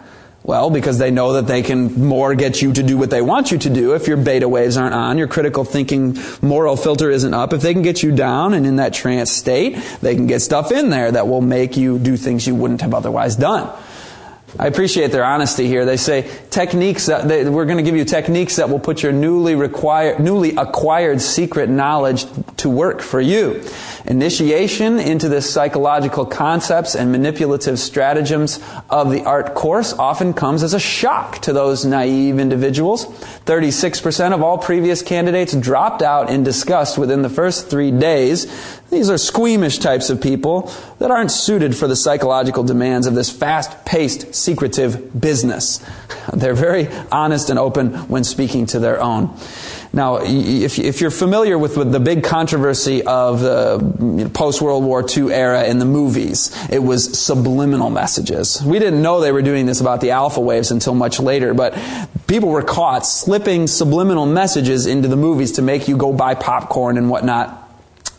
Well, 0.42 0.70
because 0.70 0.98
they 0.98 1.10
know 1.10 1.34
that 1.34 1.48
they 1.48 1.62
can 1.62 2.06
more 2.06 2.36
get 2.36 2.62
you 2.62 2.72
to 2.72 2.82
do 2.82 2.96
what 2.96 3.10
they 3.10 3.20
want 3.20 3.50
you 3.50 3.58
to 3.58 3.68
do 3.68 3.96
if 3.96 4.06
your 4.06 4.16
beta 4.16 4.48
waves 4.48 4.76
aren't 4.76 4.94
on, 4.94 5.18
your 5.18 5.26
critical 5.26 5.64
thinking 5.64 6.16
moral 6.40 6.76
filter 6.76 7.10
isn't 7.10 7.34
up. 7.34 7.52
If 7.52 7.62
they 7.62 7.72
can 7.72 7.82
get 7.82 8.02
you 8.04 8.12
down 8.12 8.54
and 8.54 8.64
in 8.64 8.76
that 8.76 8.94
trance 8.94 9.32
state, 9.32 9.76
they 10.02 10.14
can 10.14 10.28
get 10.28 10.40
stuff 10.40 10.70
in 10.70 10.88
there 10.88 11.10
that 11.10 11.26
will 11.26 11.40
make 11.40 11.76
you 11.76 11.98
do 11.98 12.16
things 12.16 12.46
you 12.46 12.54
wouldn't 12.54 12.80
have 12.82 12.94
otherwise 12.94 13.34
done. 13.34 13.76
I 14.58 14.66
appreciate 14.68 15.12
their 15.12 15.24
honesty 15.24 15.66
here. 15.66 15.84
They 15.84 15.98
say 15.98 16.30
techniques 16.50 17.06
that 17.06 17.28
they, 17.28 17.48
we're 17.48 17.66
going 17.66 17.76
to 17.76 17.82
give 17.82 17.96
you 17.96 18.04
techniques 18.04 18.56
that 18.56 18.70
will 18.70 18.78
put 18.78 19.02
your 19.02 19.12
newly 19.12 19.54
required, 19.54 20.18
newly 20.20 20.56
acquired 20.56 21.20
secret 21.20 21.68
knowledge 21.68 22.24
to 22.58 22.70
work 22.70 23.02
for 23.02 23.20
you. 23.20 23.62
Initiation 24.06 24.98
into 24.98 25.28
the 25.28 25.42
psychological 25.42 26.24
concepts 26.24 26.94
and 26.94 27.12
manipulative 27.12 27.78
stratagems 27.78 28.60
of 28.88 29.10
the 29.10 29.24
art 29.24 29.54
course 29.54 29.92
often 29.92 30.32
comes 30.32 30.62
as 30.62 30.72
a 30.72 30.80
shock 30.80 31.40
to 31.40 31.52
those 31.52 31.84
naive 31.84 32.38
individuals. 32.38 33.04
36% 33.44 34.32
of 34.32 34.42
all 34.42 34.58
previous 34.58 35.02
candidates 35.02 35.54
dropped 35.54 36.02
out 36.02 36.30
in 36.30 36.44
disgust 36.44 36.96
within 36.96 37.22
the 37.22 37.28
first 37.28 37.68
three 37.68 37.90
days. 37.90 38.46
These 38.90 39.10
are 39.10 39.18
squeamish 39.18 39.78
types 39.78 40.10
of 40.10 40.20
people 40.20 40.72
that 40.98 41.10
aren't 41.10 41.32
suited 41.32 41.76
for 41.76 41.88
the 41.88 41.96
psychological 41.96 42.62
demands 42.62 43.06
of 43.06 43.14
this 43.14 43.30
fast-paced, 43.30 44.34
secretive 44.34 45.20
business. 45.20 45.84
They're 46.32 46.54
very 46.54 46.88
honest 47.10 47.50
and 47.50 47.58
open 47.58 47.94
when 48.08 48.22
speaking 48.22 48.66
to 48.66 48.78
their 48.78 49.00
own. 49.00 49.36
Now, 49.92 50.18
if, 50.22 51.00
you're 51.00 51.10
familiar 51.10 51.58
with, 51.58 51.76
with, 51.78 51.90
the 51.90 52.00
big 52.00 52.22
controversy 52.22 53.02
of 53.02 53.40
the 53.40 54.30
post 54.34 54.60
World 54.60 54.84
War 54.84 55.04
II 55.08 55.32
era 55.32 55.64
in 55.64 55.78
the 55.78 55.86
movies, 55.86 56.54
it 56.70 56.80
was 56.80 57.18
subliminal 57.18 57.88
messages. 57.88 58.62
We 58.62 58.78
didn't 58.78 59.00
know 59.00 59.20
they 59.20 59.32
were 59.32 59.42
doing 59.42 59.64
this 59.64 59.80
about 59.80 60.02
the 60.02 60.10
alpha 60.10 60.40
waves 60.40 60.70
until 60.70 60.94
much 60.94 61.18
later, 61.18 61.54
but 61.54 61.78
people 62.26 62.50
were 62.50 62.62
caught 62.62 63.06
slipping 63.06 63.66
subliminal 63.66 64.26
messages 64.26 64.84
into 64.86 65.08
the 65.08 65.16
movies 65.16 65.52
to 65.52 65.62
make 65.62 65.88
you 65.88 65.96
go 65.96 66.12
buy 66.12 66.34
popcorn 66.34 66.98
and 66.98 67.08
whatnot. 67.08 67.65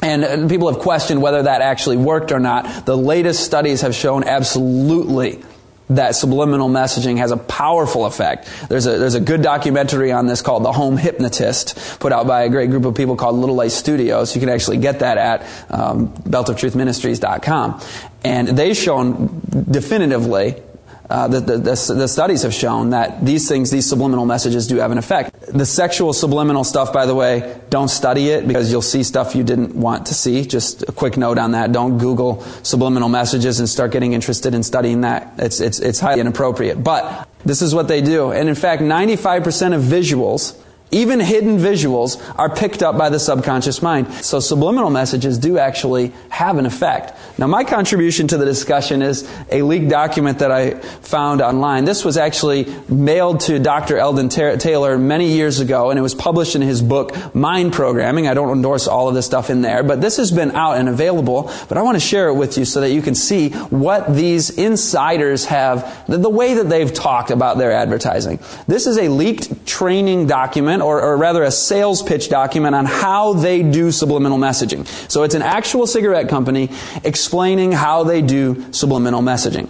And 0.02 0.50
people 0.50 0.72
have 0.72 0.82
questioned 0.82 1.22
whether 1.22 1.44
that 1.44 1.62
actually 1.62 1.98
worked 1.98 2.32
or 2.32 2.40
not. 2.40 2.86
The 2.86 2.96
latest 2.96 3.44
studies 3.44 3.82
have 3.82 3.96
shown 3.96 4.24
absolutely 4.24 5.44
that 5.90 6.16
subliminal 6.16 6.70
messaging 6.70 7.18
has 7.18 7.32
a 7.32 7.38
powerful 7.38 8.06
effect. 8.06 8.50
There's 8.68 8.86
a, 8.86 8.98
there's 8.98 9.16
a 9.16 9.22
good 9.22 9.42
documentary 9.42 10.12
on 10.12 10.28
this 10.28 10.42
called 10.42 10.64
The 10.64 10.72
Home 10.72 10.98
Hypnotist, 10.98 12.00
put 12.00 12.12
out 12.12 12.28
by 12.28 12.44
a 12.44 12.50
great 12.50 12.70
group 12.70 12.86
of 12.86 12.96
people 12.96 13.16
called 13.16 13.36
Little 13.38 13.56
Light 13.56 13.72
Studios. 13.72 14.36
You 14.36 14.42
can 14.42 14.50
actually 14.50 14.78
get 14.78 15.00
that 15.00 15.18
at 15.18 15.72
um, 15.72 16.10
beltoftruthministries.com. 16.10 17.82
And 18.24 18.48
they've 18.50 18.76
shown 18.76 19.42
definitively 19.50 20.62
uh, 21.10 21.28
the, 21.28 21.40
the, 21.40 21.58
the, 21.58 21.94
the, 21.96 22.08
studies 22.08 22.42
have 22.42 22.54
shown 22.54 22.90
that 22.90 23.26
these 23.26 23.48
things, 23.48 23.72
these 23.72 23.88
subliminal 23.88 24.26
messages 24.26 24.68
do 24.68 24.76
have 24.78 24.92
an 24.92 24.98
effect. 24.98 25.34
The 25.48 25.66
sexual 25.66 26.12
subliminal 26.12 26.66
stuff, 26.66 26.92
by 26.92 27.06
the 27.06 27.16
way, 27.16 27.62
don't 27.70 27.88
study 27.88 28.28
it 28.28 28.46
because 28.46 28.70
you'll 28.70 28.82
see 28.82 29.04
stuff 29.04 29.34
you 29.34 29.44
didn't 29.44 29.74
want 29.74 30.08
to 30.08 30.14
see. 30.14 30.46
Just 30.46 30.84
a 30.84 30.92
quick 30.92 31.16
note 31.16 31.38
on 31.38 31.52
that. 31.52 31.72
Don't 31.72 31.98
Google 31.98 32.42
subliminal 32.62 33.08
messages 33.08 33.60
and 33.60 33.70
start 33.70 33.92
getting 33.92 34.12
interested 34.12 34.54
in 34.54 34.64
studying 34.64 35.02
that. 35.02 35.34
It's, 35.38 35.62
it's, 35.62 35.80
it's 35.80 36.02
highly 36.02 36.20
inappropriate. 36.20 36.84
But 36.84 37.30
this 37.46 37.62
is 37.62 37.74
what 37.74 37.88
they 37.88 38.02
do. 38.02 38.32
And 38.32 38.50
in 38.50 38.56
fact, 38.56 38.82
95% 38.82 39.76
of 39.76 39.84
visuals 39.84 40.62
even 40.92 41.20
hidden 41.20 41.58
visuals 41.58 42.22
are 42.38 42.50
picked 42.50 42.82
up 42.82 42.98
by 42.98 43.10
the 43.10 43.20
subconscious 43.20 43.82
mind. 43.82 44.12
So 44.16 44.40
subliminal 44.40 44.90
messages 44.90 45.38
do 45.38 45.58
actually 45.58 46.14
have 46.30 46.58
an 46.58 46.66
effect. 46.66 47.18
Now 47.38 47.48
my 47.48 47.64
contribution 47.64 48.28
to 48.30 48.38
the 48.38 48.46
discussion 48.46 49.02
is 49.02 49.30
a 49.52 49.62
leaked 49.64 49.90
document 49.90 50.40
that 50.40 50.52
I 50.52 50.80
found 50.80 51.42
online. 51.42 51.86
This 51.86 52.06
was 52.06 52.18
actually 52.18 52.74
mailed 52.88 53.42
to 53.42 53.60
Dr. 53.60 53.98
Eldon 53.98 54.30
Taylor 54.30 54.98
many 54.98 55.34
years 55.34 55.60
ago 55.60 55.90
and 55.90 56.00
it 56.00 56.02
was 56.02 56.16
published 56.16 56.56
in 56.56 56.62
his 56.62 56.82
book 56.82 57.36
Mind 57.36 57.74
Programming. 57.74 58.28
I 58.28 58.34
don't 58.34 58.56
endorse 58.56 58.88
all 58.88 59.10
of 59.10 59.16
this 59.16 59.26
stuff 59.26 59.50
in 59.50 59.62
there, 59.62 59.84
but 59.84 60.00
this 60.00 60.18
has 60.18 60.32
been 60.32 60.52
out 60.52 60.78
and 60.78 60.88
available, 60.88 61.52
but 61.68 61.78
I 61.78 61.82
want 61.82 61.96
to 61.96 62.02
share 62.02 62.30
it 62.30 62.36
with 62.36 62.58
you 62.58 62.66
so 62.66 62.82
that 62.82 62.92
you 62.92 63.02
can 63.02 63.16
see 63.16 63.50
what 63.50 64.16
these 64.16 64.52
insiders 64.52 65.46
have, 65.46 66.06
the, 66.08 66.28
way 66.38 66.56
that 66.56 66.70
they've 66.70 66.94
talked 66.94 67.32
about 67.32 67.58
their 67.58 67.72
advertising. 67.72 68.40
This 68.68 68.86
is 68.86 68.98
a 68.98 69.08
leaked 69.08 69.66
training 69.66 70.28
document 70.28 70.77
document, 70.80 70.88
or, 70.88 71.02
or 71.02 71.18
rather 71.18 71.44
a 71.44 71.52
sales 71.52 72.02
pitch 72.04 72.30
document 72.30 72.76
on 72.76 72.86
how 72.86 73.34
they 73.34 73.64
do 73.64 73.92
subliminal 73.92 74.38
messaging. 74.38 74.88
So 75.10 75.24
it's 75.24 75.36
an 75.36 75.42
actual 75.42 75.88
cigarette 75.88 76.30
company 76.30 76.70
explaining 77.04 77.72
how 77.72 78.04
they 78.04 78.22
do 78.22 78.72
subliminal 78.72 79.22
messaging. 79.22 79.70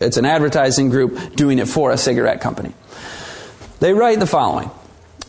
It's 0.00 0.16
an 0.16 0.24
advertising 0.24 0.90
group 0.90 1.36
doing 1.36 1.58
it 1.58 1.68
for 1.68 1.90
a 1.90 1.96
cigarette 1.96 2.40
company. 2.40 2.72
They 3.80 3.92
write 3.92 4.18
the 4.18 4.26
following. 4.26 4.70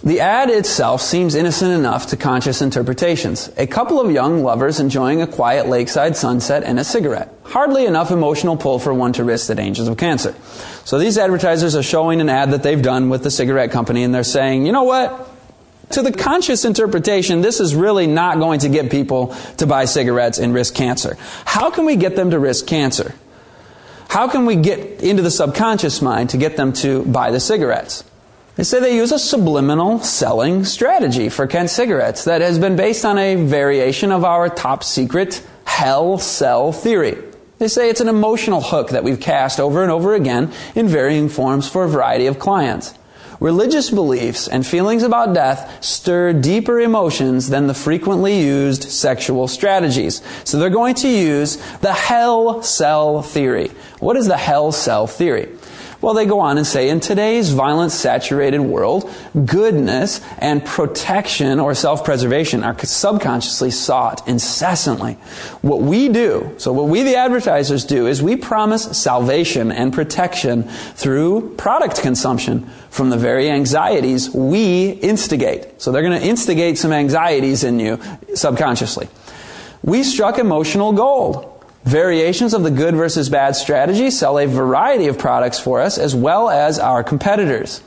The 0.06 0.20
ad 0.20 0.52
itself 0.52 1.02
seems 1.02 1.34
innocent 1.34 1.72
enough 1.72 2.08
to 2.08 2.18
conscious 2.18 2.62
interpretations. 2.62 3.52
A 3.58 3.66
couple 3.66 4.00
of 4.00 4.12
young 4.12 4.44
lovers 4.44 4.80
enjoying 4.80 5.24
a 5.24 5.26
quiet 5.26 5.68
lakeside 5.68 6.16
sunset 6.16 6.64
and 6.64 6.80
a 6.80 6.84
cigarette. 6.84 7.34
Hardly 7.44 7.88
enough 7.88 8.12
emotional 8.12 8.56
pull 8.56 8.78
for 8.78 8.94
one 8.94 9.14
to 9.14 9.24
risk 9.24 9.48
the 9.48 9.56
dangers 9.56 9.88
of 9.88 9.98
cancer. 9.98 10.36
So 10.84 11.00
these 11.00 11.18
advertisers 11.18 11.76
are 11.76 11.82
showing 11.82 12.22
an 12.22 12.30
ad 12.30 12.52
that 12.52 12.62
they've 12.62 12.84
done 12.84 13.10
with 13.10 13.24
the 13.24 13.32
cigarette 13.32 13.72
company 13.72 14.04
and 14.04 14.14
they're 14.14 14.24
saying, 14.24 14.68
you 14.68 14.72
know 14.72 14.84
what? 14.84 15.28
To 15.94 16.04
the 16.04 16.12
conscious 16.12 16.66
interpretation, 16.66 17.42
this 17.42 17.60
is 17.60 17.74
really 17.74 18.06
not 18.06 18.38
going 18.38 18.60
to 18.60 18.70
get 18.70 18.92
people 18.92 19.36
to 19.58 19.66
buy 19.66 19.86
cigarettes 19.86 20.38
and 20.38 20.54
risk 20.54 20.76
cancer. 20.76 21.18
How 21.46 21.72
can 21.72 21.84
we 21.84 21.96
get 21.96 22.16
them 22.16 22.30
to 22.30 22.38
risk 22.38 22.68
cancer? 22.68 23.16
How 24.10 24.28
can 24.28 24.46
we 24.46 24.56
get 24.56 25.02
into 25.02 25.24
the 25.24 25.32
subconscious 25.32 26.00
mind 26.04 26.30
to 26.30 26.38
get 26.38 26.58
them 26.58 26.74
to 26.74 27.04
buy 27.06 27.32
the 27.32 27.40
cigarettes? 27.40 28.04
They 28.56 28.64
say 28.64 28.80
they 28.80 28.96
use 28.96 29.12
a 29.12 29.20
subliminal 29.20 30.00
selling 30.00 30.64
strategy 30.64 31.28
for 31.28 31.46
Kent 31.46 31.70
cigarettes 31.70 32.24
that 32.24 32.40
has 32.40 32.58
been 32.58 32.78
based 32.78 33.04
on 33.04 33.18
a 33.18 33.36
variation 33.36 34.14
of 34.14 34.24
our 34.24 34.48
top 34.48 34.82
secret 34.84 35.46
hell 35.66 36.18
sell 36.18 36.72
theory. 36.72 37.18
They 37.58 37.68
say 37.68 37.90
it's 37.90 38.00
an 38.00 38.08
emotional 38.08 38.62
hook 38.62 38.92
that 38.92 39.04
we've 39.04 39.20
cast 39.20 39.60
over 39.60 39.84
and 39.84 39.92
over 39.92 40.14
again 40.14 40.54
in 40.74 40.88
varying 40.88 41.28
forms 41.28 41.70
for 41.70 41.84
a 41.84 41.90
variety 41.90 42.28
of 42.28 42.40
clients. 42.40 42.94
Religious 43.42 43.90
beliefs 43.90 44.48
and 44.48 44.66
feelings 44.66 45.04
about 45.04 45.34
death 45.34 45.84
stir 45.84 46.32
deeper 46.32 46.80
emotions 46.80 47.50
than 47.50 47.68
the 47.68 47.74
frequently 47.74 48.40
used 48.40 48.90
sexual 48.90 49.50
strategies. 49.50 50.22
So 50.46 50.58
they're 50.58 50.70
going 50.70 50.96
to 50.96 51.10
use 51.10 51.58
the 51.80 51.92
hell 51.92 52.64
sell 52.64 53.22
theory. 53.22 53.72
What 54.00 54.16
is 54.16 54.28
the 54.28 54.38
hell 54.38 54.72
sell 54.72 55.08
theory? 55.08 55.50
Well, 56.06 56.14
they 56.14 56.28
go 56.28 56.40
on 56.40 56.60
and 56.60 56.68
say, 56.68 56.90
in 56.90 57.00
today's 57.00 57.50
violence 57.50 57.96
saturated 57.96 58.60
world, 58.60 59.12
goodness 59.44 60.22
and 60.38 60.64
protection 60.64 61.60
or 61.60 61.74
self-preservation 61.74 62.64
are 62.64 62.78
subconsciously 62.78 63.72
sought 63.72 64.28
incessantly. 64.28 65.14
What 65.64 65.82
we 65.82 66.10
do, 66.10 66.54
so 66.60 66.72
what 66.74 66.90
we 66.90 67.02
the 67.02 67.16
advertisers 67.16 67.86
do 67.86 68.06
is 68.06 68.22
we 68.22 68.36
promise 68.36 68.84
salvation 68.96 69.72
and 69.72 69.92
protection 69.92 70.66
through 70.94 71.56
product 71.56 72.04
consumption 72.04 72.68
from 72.92 73.10
the 73.10 73.18
very 73.18 73.50
anxieties 73.50 74.30
we 74.30 74.92
instigate. 74.92 75.82
So 75.82 75.92
they're 75.92 76.04
going 76.04 76.22
to 76.22 76.28
instigate 76.28 76.78
some 76.78 76.92
anxieties 76.92 77.64
in 77.64 77.80
you 77.80 78.00
subconsciously. 78.36 79.10
We 79.82 80.04
struck 80.04 80.38
emotional 80.38 80.92
gold. 80.92 81.55
Variations 81.86 82.56
of 82.56 82.64
the 82.64 82.72
good 82.72 82.96
versus 82.96 83.30
bad 83.30 83.56
strategy 83.56 84.10
sell 84.10 84.40
a 84.40 84.48
variety 84.48 85.08
of 85.08 85.20
products 85.20 85.60
for 85.60 85.82
us 85.82 86.00
as 86.00 86.16
well 86.16 86.50
as 86.50 86.80
our 86.80 87.04
competitors. 87.04 87.82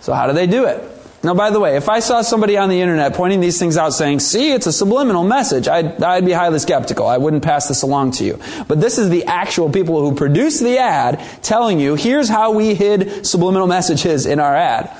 So 0.00 0.12
how 0.12 0.28
do 0.28 0.32
they 0.32 0.46
do 0.46 0.66
it? 0.66 0.80
Now, 1.22 1.34
by 1.34 1.50
the 1.50 1.60
way, 1.60 1.76
if 1.76 1.88
I 1.88 1.98
saw 1.98 2.22
somebody 2.22 2.56
on 2.56 2.70
the 2.70 2.80
internet 2.80 3.12
pointing 3.12 3.40
these 3.40 3.58
things 3.58 3.76
out 3.76 3.90
saying, 3.90 4.20
see, 4.20 4.52
it's 4.52 4.66
a 4.66 4.72
subliminal 4.72 5.24
message, 5.24 5.68
I'd, 5.68 6.02
I'd 6.02 6.24
be 6.24 6.32
highly 6.32 6.60
skeptical. 6.60 7.06
I 7.06 7.18
wouldn't 7.18 7.42
pass 7.42 7.68
this 7.68 7.82
along 7.82 8.12
to 8.12 8.24
you. 8.24 8.40
But 8.68 8.80
this 8.80 8.98
is 8.98 9.10
the 9.10 9.24
actual 9.24 9.68
people 9.68 10.00
who 10.00 10.14
produce 10.14 10.60
the 10.60 10.78
ad 10.78 11.20
telling 11.42 11.78
you, 11.78 11.96
here's 11.96 12.28
how 12.28 12.52
we 12.52 12.74
hid 12.74 13.26
subliminal 13.26 13.66
messages 13.66 14.24
in 14.24 14.40
our 14.40 14.54
ad. 14.54 14.96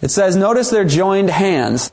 It 0.00 0.10
says, 0.10 0.34
notice 0.36 0.70
their 0.70 0.84
joined 0.84 1.28
hands. 1.28 1.90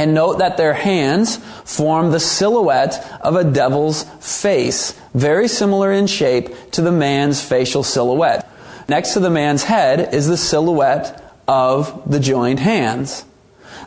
And 0.00 0.14
note 0.14 0.38
that 0.38 0.56
their 0.56 0.72
hands 0.72 1.36
form 1.66 2.10
the 2.10 2.20
silhouette 2.20 3.06
of 3.20 3.36
a 3.36 3.44
devil's 3.44 4.04
face, 4.18 4.98
very 5.12 5.46
similar 5.46 5.92
in 5.92 6.06
shape 6.06 6.48
to 6.70 6.80
the 6.80 6.90
man's 6.90 7.44
facial 7.44 7.82
silhouette. 7.82 8.50
Next 8.88 9.12
to 9.12 9.20
the 9.20 9.28
man's 9.28 9.62
head 9.62 10.14
is 10.14 10.26
the 10.26 10.38
silhouette 10.38 11.22
of 11.46 12.10
the 12.10 12.18
joined 12.18 12.60
hands. 12.60 13.26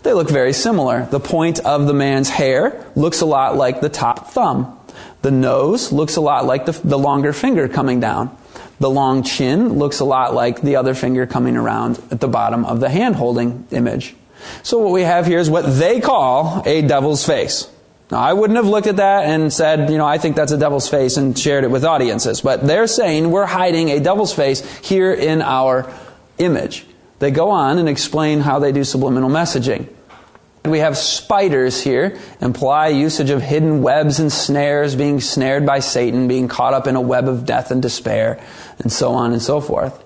They 0.04 0.14
look 0.14 0.30
very 0.30 0.54
similar. 0.54 1.08
The 1.08 1.20
point 1.20 1.58
of 1.62 1.88
the 1.88 1.96
man's 1.96 2.30
hair 2.30 2.86
looks 2.96 3.22
a 3.22 3.26
lot 3.26 3.56
like 3.56 3.82
the 3.82 3.90
top 3.90 4.28
thumb. 4.28 4.80
The 5.24 5.32
nose 5.32 5.92
looks 5.92 6.16
a 6.16 6.22
lot 6.22 6.46
like 6.46 6.68
the, 6.68 6.74
the 6.74 7.00
longer 7.00 7.34
finger 7.34 7.68
coming 7.68 8.00
down. 8.00 8.38
The 8.80 8.92
long 8.92 9.24
chin 9.24 9.80
looks 9.80 10.00
a 10.00 10.06
lot 10.06 10.36
like 10.36 10.62
the 10.62 10.76
other 10.76 10.94
finger 10.94 11.26
coming 11.26 11.58
around 11.58 12.00
at 12.12 12.20
the 12.20 12.28
bottom 12.28 12.66
of 12.66 12.82
the 12.82 12.90
hand 12.90 13.16
holding 13.16 13.66
image. 13.72 14.16
So 14.64 14.78
what 14.80 14.92
we 14.92 15.02
have 15.02 15.26
here 15.26 15.40
is 15.40 15.50
what 15.50 15.64
they 15.78 16.00
call 16.00 16.64
a 16.66 16.82
devil's 16.82 17.26
face. 17.26 17.70
Now, 18.12 18.20
I 18.20 18.34
wouldn't 18.34 18.58
have 18.58 18.68
looked 18.68 18.88
at 18.88 18.98
that 18.98 19.26
and 19.26 19.52
said, 19.52 19.90
you 19.90 19.98
know, 19.98 20.06
I 20.06 20.18
think 20.18 20.36
that's 20.36 20.52
a 20.52 20.58
devil's 20.58 20.88
face 20.88 21.18
and 21.18 21.38
shared 21.38 21.64
it 21.64 21.72
with 21.72 21.84
audiences. 21.84 22.42
But 22.42 22.66
they're 22.68 22.88
saying 22.88 23.32
we're 23.32 23.46
hiding 23.46 23.90
a 23.90 24.00
devil's 24.00 24.34
face 24.34 24.62
here 24.80 25.14
in 25.14 25.42
our 25.42 25.92
image. 26.38 26.86
They 27.20 27.32
go 27.32 27.50
on 27.50 27.80
and 27.80 27.88
explain 27.88 28.42
how 28.42 28.60
they 28.60 28.72
do 28.72 28.84
subliminal 28.84 29.30
messaging. 29.30 29.88
We 30.66 30.80
have 30.80 30.98
spiders 30.98 31.82
here, 31.82 32.20
imply 32.40 32.90
usage 32.90 33.30
of 33.30 33.42
hidden 33.42 33.82
webs 33.82 34.20
and 34.20 34.32
snares, 34.32 34.96
being 34.96 35.20
snared 35.20 35.66
by 35.66 35.80
Satan, 35.80 36.28
being 36.28 36.48
caught 36.48 36.74
up 36.74 36.88
in 36.88 36.96
a 36.96 37.02
web 37.02 37.28
of 37.28 37.46
death 37.46 37.72
and 37.72 37.82
despair, 37.82 38.42
and 38.80 38.92
so 38.92 39.12
on 39.14 39.34
and 39.34 39.42
so 39.42 39.60
forth. 39.60 40.02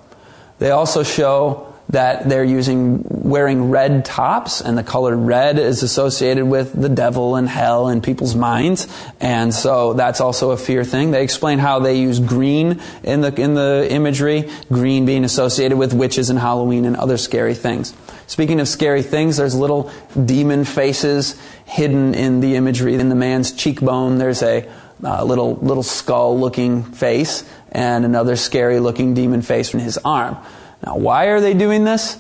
They 0.60 0.72
also 0.72 1.04
show 1.04 1.67
that 1.90 2.28
they're 2.28 2.44
using 2.44 3.04
wearing 3.08 3.70
red 3.70 4.04
tops 4.04 4.60
and 4.60 4.78
the 4.78 4.84
color 4.84 5.16
red 5.16 5.58
is 5.58 5.84
associated 5.84 6.46
with 6.46 6.74
the 6.80 6.90
devil 6.90 7.36
and 7.36 7.48
hell 7.48 7.88
in 7.88 8.02
people's 8.02 8.36
minds. 8.36 8.88
And 9.22 9.54
so 9.54 9.94
that's 9.94 10.20
also 10.20 10.52
a 10.52 10.58
fear 10.58 10.84
thing. 10.84 11.12
They 11.12 11.24
explain 11.24 11.60
how 11.60 11.80
they 11.80 11.98
use 11.98 12.20
green 12.20 12.82
in 13.04 13.22
the 13.22 13.34
in 13.40 13.54
the 13.54 13.88
imagery 13.90 14.50
green 14.70 15.06
being 15.06 15.24
associated 15.24 15.78
with 15.78 15.94
witches 15.94 16.30
and 16.30 16.38
halloween 16.38 16.86
and 16.86 16.96
other 16.98 17.18
scary 17.18 17.54
things. 17.54 17.94
Speaking 18.28 18.60
of 18.60 18.68
scary 18.68 19.02
things 19.02 19.38
there's 19.38 19.56
little 19.56 19.92
demon 20.26 20.66
faces 20.66 21.40
hidden 21.66 22.14
in 22.16 22.42
the 22.42 22.56
imagery. 22.56 22.96
In 22.96 23.08
the 23.08 23.16
man's 23.16 23.54
cheekbone 23.54 24.18
there's 24.18 24.44
a 24.44 24.70
uh, 25.04 25.24
little 25.24 25.56
little 25.56 25.84
skull 25.84 26.38
looking 26.38 26.84
face 26.84 27.48
and 27.72 28.04
another 28.04 28.36
scary 28.36 28.80
looking 28.80 29.14
demon 29.14 29.42
face 29.42 29.70
from 29.70 29.80
his 29.80 29.98
arm 30.00 30.38
now, 30.86 30.98
why 30.98 31.26
are 31.26 31.42
they 31.42 31.54
doing 31.54 31.84
this? 31.84 32.18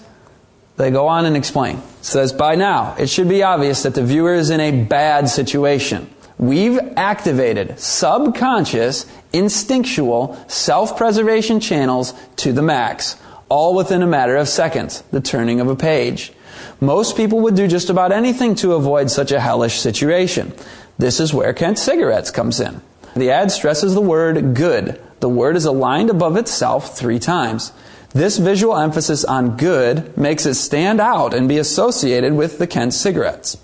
They 0.77 0.91
go 0.91 1.07
on 1.07 1.25
and 1.25 1.35
explain. 1.35 1.77
It 1.77 2.05
says, 2.05 2.33
by 2.33 2.55
now, 2.55 2.95
it 2.99 3.09
should 3.09 3.29
be 3.29 3.43
obvious 3.43 3.83
that 3.83 3.95
the 3.95 4.03
viewer 4.03 4.33
is 4.33 4.49
in 4.49 4.59
a 4.59 4.83
bad 4.83 5.29
situation. 5.29 6.09
We've 6.37 6.79
activated 6.95 7.79
subconscious, 7.79 9.07
instinctual, 9.33 10.37
self-preservation 10.47 11.59
channels 11.59 12.13
to 12.37 12.53
the 12.53 12.61
max, 12.61 13.15
all 13.49 13.73
within 13.73 14.03
a 14.03 14.07
matter 14.07 14.35
of 14.35 14.47
seconds, 14.47 15.01
the 15.11 15.21
turning 15.21 15.59
of 15.59 15.67
a 15.67 15.75
page. 15.75 16.31
Most 16.79 17.17
people 17.17 17.39
would 17.39 17.55
do 17.55 17.67
just 17.67 17.89
about 17.89 18.11
anything 18.11 18.53
to 18.55 18.73
avoid 18.73 19.09
such 19.09 19.31
a 19.31 19.39
hellish 19.39 19.79
situation. 19.79 20.53
This 20.99 21.19
is 21.19 21.33
where 21.33 21.53
Kent 21.53 21.79
Cigarettes 21.79 22.29
comes 22.29 22.59
in. 22.59 22.81
The 23.15 23.31
ad 23.31 23.51
stresses 23.51 23.95
the 23.95 24.01
word 24.01 24.53
good. 24.53 25.01
The 25.21 25.29
word 25.29 25.55
is 25.55 25.65
aligned 25.65 26.11
above 26.11 26.37
itself 26.37 26.95
three 26.95 27.17
times. 27.17 27.71
This 28.17 28.39
visual 28.39 28.75
emphasis 28.75 29.23
on 29.23 29.57
good 29.57 30.17
makes 30.17 30.47
it 30.47 30.55
stand 30.55 30.99
out 30.99 31.35
and 31.35 31.47
be 31.47 31.59
associated 31.59 32.33
with 32.33 32.57
the 32.57 32.65
Kent 32.65 32.95
cigarettes. 32.95 33.57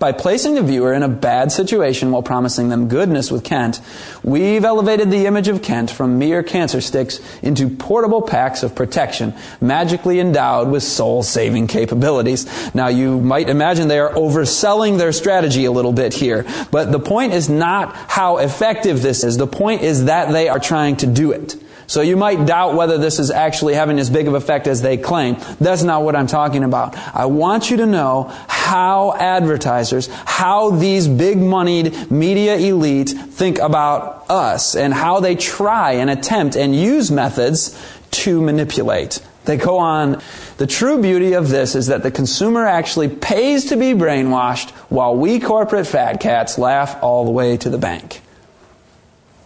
By 0.00 0.10
placing 0.10 0.56
the 0.56 0.62
viewer 0.64 0.92
in 0.92 1.04
a 1.04 1.08
bad 1.08 1.52
situation 1.52 2.10
while 2.10 2.24
promising 2.24 2.68
them 2.68 2.88
goodness 2.88 3.30
with 3.30 3.44
Kent, 3.44 3.80
we've 4.24 4.64
elevated 4.64 5.12
the 5.12 5.26
image 5.26 5.46
of 5.46 5.62
Kent 5.62 5.92
from 5.92 6.18
mere 6.18 6.42
cancer 6.42 6.80
sticks 6.80 7.20
into 7.42 7.68
portable 7.68 8.22
packs 8.22 8.64
of 8.64 8.74
protection, 8.74 9.34
magically 9.60 10.18
endowed 10.18 10.68
with 10.68 10.82
soul-saving 10.82 11.68
capabilities. 11.68 12.74
Now 12.74 12.88
you 12.88 13.20
might 13.20 13.48
imagine 13.48 13.86
they 13.86 14.00
are 14.00 14.14
overselling 14.14 14.98
their 14.98 15.12
strategy 15.12 15.64
a 15.64 15.70
little 15.70 15.92
bit 15.92 16.12
here, 16.12 16.44
but 16.72 16.90
the 16.90 16.98
point 16.98 17.34
is 17.34 17.48
not 17.48 17.94
how 17.94 18.38
effective 18.38 19.00
this 19.00 19.22
is. 19.22 19.36
The 19.36 19.46
point 19.46 19.82
is 19.82 20.06
that 20.06 20.32
they 20.32 20.48
are 20.48 20.58
trying 20.58 20.96
to 20.96 21.06
do 21.06 21.30
it. 21.30 21.54
So 21.92 22.00
you 22.00 22.16
might 22.16 22.46
doubt 22.46 22.74
whether 22.74 22.96
this 22.96 23.18
is 23.18 23.30
actually 23.30 23.74
having 23.74 23.98
as 23.98 24.08
big 24.08 24.26
of 24.26 24.32
effect 24.32 24.66
as 24.66 24.80
they 24.80 24.96
claim. 24.96 25.36
That's 25.60 25.82
not 25.82 26.02
what 26.02 26.16
I'm 26.16 26.26
talking 26.26 26.64
about. 26.64 26.96
I 27.14 27.26
want 27.26 27.70
you 27.70 27.76
to 27.76 27.86
know 27.86 28.32
how 28.48 29.12
advertisers, 29.12 30.08
how 30.24 30.70
these 30.70 31.06
big 31.06 31.36
moneyed 31.36 32.10
media 32.10 32.56
elite 32.56 33.10
think 33.10 33.58
about 33.58 34.24
us 34.30 34.74
and 34.74 34.94
how 34.94 35.20
they 35.20 35.34
try 35.34 35.92
and 35.92 36.08
attempt 36.08 36.56
and 36.56 36.74
use 36.74 37.10
methods 37.10 37.78
to 38.12 38.40
manipulate. 38.40 39.20
They 39.44 39.58
go 39.58 39.76
on. 39.76 40.22
The 40.56 40.66
true 40.66 41.02
beauty 41.02 41.34
of 41.34 41.50
this 41.50 41.74
is 41.74 41.88
that 41.88 42.02
the 42.02 42.10
consumer 42.10 42.64
actually 42.64 43.08
pays 43.10 43.66
to 43.66 43.76
be 43.76 43.92
brainwashed 43.92 44.70
while 44.88 45.14
we 45.14 45.40
corporate 45.40 45.86
fat 45.86 46.20
cats 46.20 46.56
laugh 46.56 47.02
all 47.02 47.26
the 47.26 47.32
way 47.32 47.58
to 47.58 47.68
the 47.68 47.76
bank. 47.76 48.22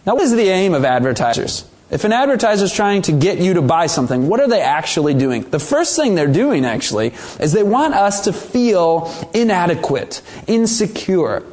Now, 0.05 0.15
what 0.15 0.23
is 0.23 0.31
the 0.31 0.47
aim 0.47 0.73
of 0.73 0.85
advertisers? 0.85 1.65
If 1.89 2.03
an 2.03 2.11
advertiser 2.11 2.65
is 2.65 2.73
trying 2.73 3.03
to 3.03 3.13
get 3.13 3.37
you 3.37 3.53
to 3.53 3.61
buy 3.61 3.87
something, 3.87 4.27
what 4.27 4.41
are 4.41 4.47
they 4.47 4.61
actually 4.61 5.13
doing? 5.13 5.43
The 5.43 5.59
first 5.59 5.95
thing 5.95 6.15
they're 6.15 6.27
doing, 6.27 6.65
actually, 6.65 7.13
is 7.39 7.53
they 7.53 7.63
want 7.63 7.93
us 7.93 8.25
to 8.25 8.33
feel 8.33 9.09
inadequate, 9.33 10.21
insecure, 10.47 11.43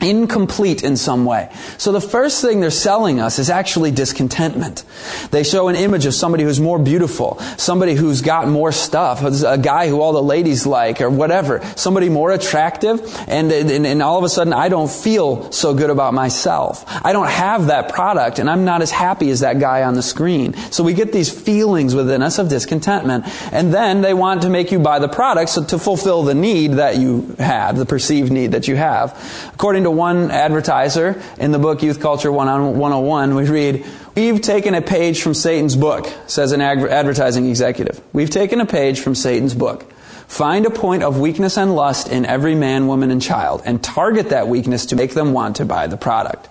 incomplete 0.00 0.82
in 0.82 0.96
some 0.96 1.24
way. 1.24 1.50
So 1.78 1.92
the 1.92 2.00
first 2.00 2.42
thing 2.42 2.60
they're 2.60 2.70
selling 2.70 3.20
us 3.20 3.38
is 3.38 3.48
actually 3.48 3.90
discontentment. 3.90 4.84
They 5.30 5.44
show 5.44 5.68
an 5.68 5.76
image 5.76 6.04
of 6.06 6.14
somebody 6.14 6.44
who's 6.44 6.60
more 6.60 6.78
beautiful, 6.78 7.38
somebody 7.56 7.94
who's 7.94 8.20
got 8.20 8.48
more 8.48 8.72
stuff, 8.72 9.22
a 9.22 9.58
guy 9.58 9.88
who 9.88 10.00
all 10.00 10.12
the 10.12 10.22
ladies 10.22 10.66
like 10.66 11.00
or 11.00 11.08
whatever, 11.08 11.64
somebody 11.76 12.08
more 12.08 12.32
attractive, 12.32 13.00
and, 13.28 13.50
and, 13.50 13.86
and 13.86 14.02
all 14.02 14.18
of 14.18 14.24
a 14.24 14.28
sudden 14.28 14.52
I 14.52 14.68
don't 14.68 14.90
feel 14.90 15.50
so 15.52 15.74
good 15.74 15.90
about 15.90 16.12
myself. 16.12 16.84
I 17.04 17.12
don't 17.12 17.30
have 17.30 17.66
that 17.68 17.92
product 17.92 18.38
and 18.38 18.50
I'm 18.50 18.64
not 18.64 18.82
as 18.82 18.90
happy 18.90 19.30
as 19.30 19.40
that 19.40 19.58
guy 19.58 19.84
on 19.84 19.94
the 19.94 20.02
screen. 20.02 20.54
So 20.70 20.84
we 20.84 20.92
get 20.94 21.12
these 21.12 21.30
feelings 21.30 21.94
within 21.94 22.22
us 22.22 22.38
of 22.38 22.48
discontentment. 22.48 23.24
And 23.52 23.72
then 23.72 24.02
they 24.02 24.12
want 24.12 24.42
to 24.42 24.50
make 24.50 24.70
you 24.72 24.78
buy 24.78 24.98
the 24.98 25.08
product 25.08 25.50
so 25.50 25.64
to 25.64 25.78
fulfill 25.78 26.24
the 26.24 26.34
need 26.34 26.72
that 26.74 26.96
you 26.96 27.34
have, 27.38 27.76
the 27.76 27.86
perceived 27.86 28.32
need 28.32 28.52
that 28.52 28.68
you 28.68 28.76
have. 28.76 29.14
According 29.54 29.83
to 29.84 29.90
one 29.90 30.30
advertiser 30.30 31.22
in 31.38 31.52
the 31.52 31.58
book 31.58 31.82
Youth 31.82 32.00
Culture 32.00 32.30
101, 32.30 33.34
we 33.34 33.48
read, 33.48 33.86
We've 34.16 34.40
taken 34.40 34.74
a 34.74 34.82
page 34.82 35.22
from 35.22 35.34
Satan's 35.34 35.76
book, 35.76 36.12
says 36.26 36.52
an 36.52 36.60
advertising 36.60 37.48
executive. 37.48 38.00
We've 38.12 38.30
taken 38.30 38.60
a 38.60 38.66
page 38.66 39.00
from 39.00 39.14
Satan's 39.14 39.54
book. 39.54 39.90
Find 40.26 40.66
a 40.66 40.70
point 40.70 41.02
of 41.02 41.20
weakness 41.20 41.56
and 41.56 41.74
lust 41.74 42.08
in 42.08 42.26
every 42.26 42.54
man, 42.54 42.86
woman, 42.86 43.10
and 43.10 43.20
child, 43.20 43.62
and 43.64 43.82
target 43.82 44.30
that 44.30 44.48
weakness 44.48 44.86
to 44.86 44.96
make 44.96 45.14
them 45.14 45.32
want 45.32 45.56
to 45.56 45.64
buy 45.64 45.86
the 45.86 45.96
product. 45.96 46.48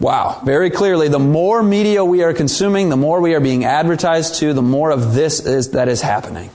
Wow. 0.00 0.42
Very 0.44 0.70
clearly, 0.70 1.08
the 1.08 1.18
more 1.18 1.62
media 1.62 2.04
we 2.04 2.22
are 2.22 2.34
consuming, 2.34 2.88
the 2.88 2.96
more 2.96 3.20
we 3.20 3.34
are 3.34 3.40
being 3.40 3.64
advertised 3.64 4.36
to, 4.36 4.52
the 4.52 4.62
more 4.62 4.90
of 4.90 5.14
this 5.14 5.40
is 5.40 5.70
that 5.70 5.88
is 5.88 6.02
happening. 6.02 6.50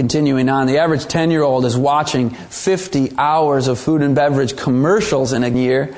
Continuing 0.00 0.48
on, 0.48 0.66
the 0.66 0.78
average 0.78 1.04
10 1.04 1.30
year 1.30 1.42
old 1.42 1.66
is 1.66 1.76
watching 1.76 2.30
50 2.30 3.12
hours 3.18 3.68
of 3.68 3.78
food 3.78 4.00
and 4.00 4.14
beverage 4.14 4.56
commercials 4.56 5.34
in 5.34 5.44
a 5.44 5.50
year. 5.50 5.94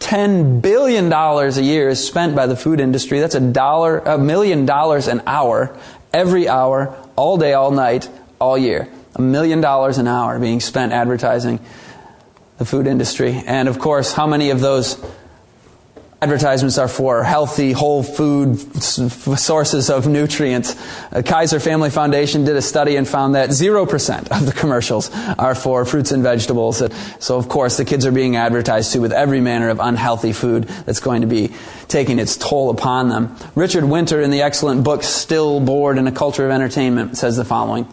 $10 0.00 0.60
billion 0.60 1.10
a 1.10 1.62
year 1.62 1.88
is 1.88 2.06
spent 2.06 2.36
by 2.36 2.46
the 2.46 2.56
food 2.56 2.78
industry. 2.78 3.20
That's 3.20 3.36
a 3.36 3.40
dollar, 3.40 4.00
a 4.00 4.18
million 4.18 4.66
dollars 4.66 5.08
an 5.08 5.22
hour, 5.26 5.74
every 6.12 6.46
hour, 6.46 6.94
all 7.16 7.38
day, 7.38 7.54
all 7.54 7.70
night, 7.70 8.10
all 8.38 8.58
year. 8.58 8.86
A 9.14 9.22
million 9.22 9.62
dollars 9.62 9.96
an 9.96 10.08
hour 10.08 10.38
being 10.38 10.60
spent 10.60 10.92
advertising 10.92 11.58
the 12.58 12.66
food 12.66 12.86
industry. 12.86 13.42
And 13.46 13.66
of 13.66 13.78
course, 13.78 14.12
how 14.12 14.26
many 14.26 14.50
of 14.50 14.60
those 14.60 15.02
advertisements 16.20 16.78
are 16.78 16.88
for 16.88 17.22
healthy, 17.22 17.70
whole 17.70 18.02
food 18.02 18.58
sources 18.82 19.88
of 19.88 20.08
nutrients. 20.08 20.74
The 21.10 21.22
Kaiser 21.22 21.60
Family 21.60 21.90
Foundation 21.90 22.44
did 22.44 22.56
a 22.56 22.62
study 22.62 22.96
and 22.96 23.06
found 23.06 23.36
that 23.36 23.50
0% 23.50 24.28
of 24.36 24.46
the 24.46 24.52
commercials 24.52 25.10
are 25.38 25.54
for 25.54 25.84
fruits 25.84 26.10
and 26.10 26.22
vegetables. 26.22 26.82
Uh, 26.82 26.88
so, 27.20 27.38
of 27.38 27.48
course, 27.48 27.76
the 27.76 27.84
kids 27.84 28.04
are 28.04 28.10
being 28.10 28.34
advertised 28.34 28.92
to 28.94 29.00
with 29.00 29.12
every 29.12 29.40
manner 29.40 29.68
of 29.68 29.78
unhealthy 29.78 30.32
food 30.32 30.64
that's 30.64 31.00
going 31.00 31.20
to 31.20 31.28
be 31.28 31.52
taking 31.86 32.18
its 32.18 32.36
toll 32.36 32.70
upon 32.70 33.08
them. 33.10 33.36
Richard 33.54 33.84
Winter, 33.84 34.20
in 34.20 34.30
the 34.30 34.42
excellent 34.42 34.82
book 34.82 35.04
Still 35.04 35.60
Bored 35.60 35.98
in 35.98 36.08
a 36.08 36.12
Culture 36.12 36.44
of 36.44 36.50
Entertainment, 36.50 37.16
says 37.16 37.36
the 37.36 37.44
following. 37.44 37.86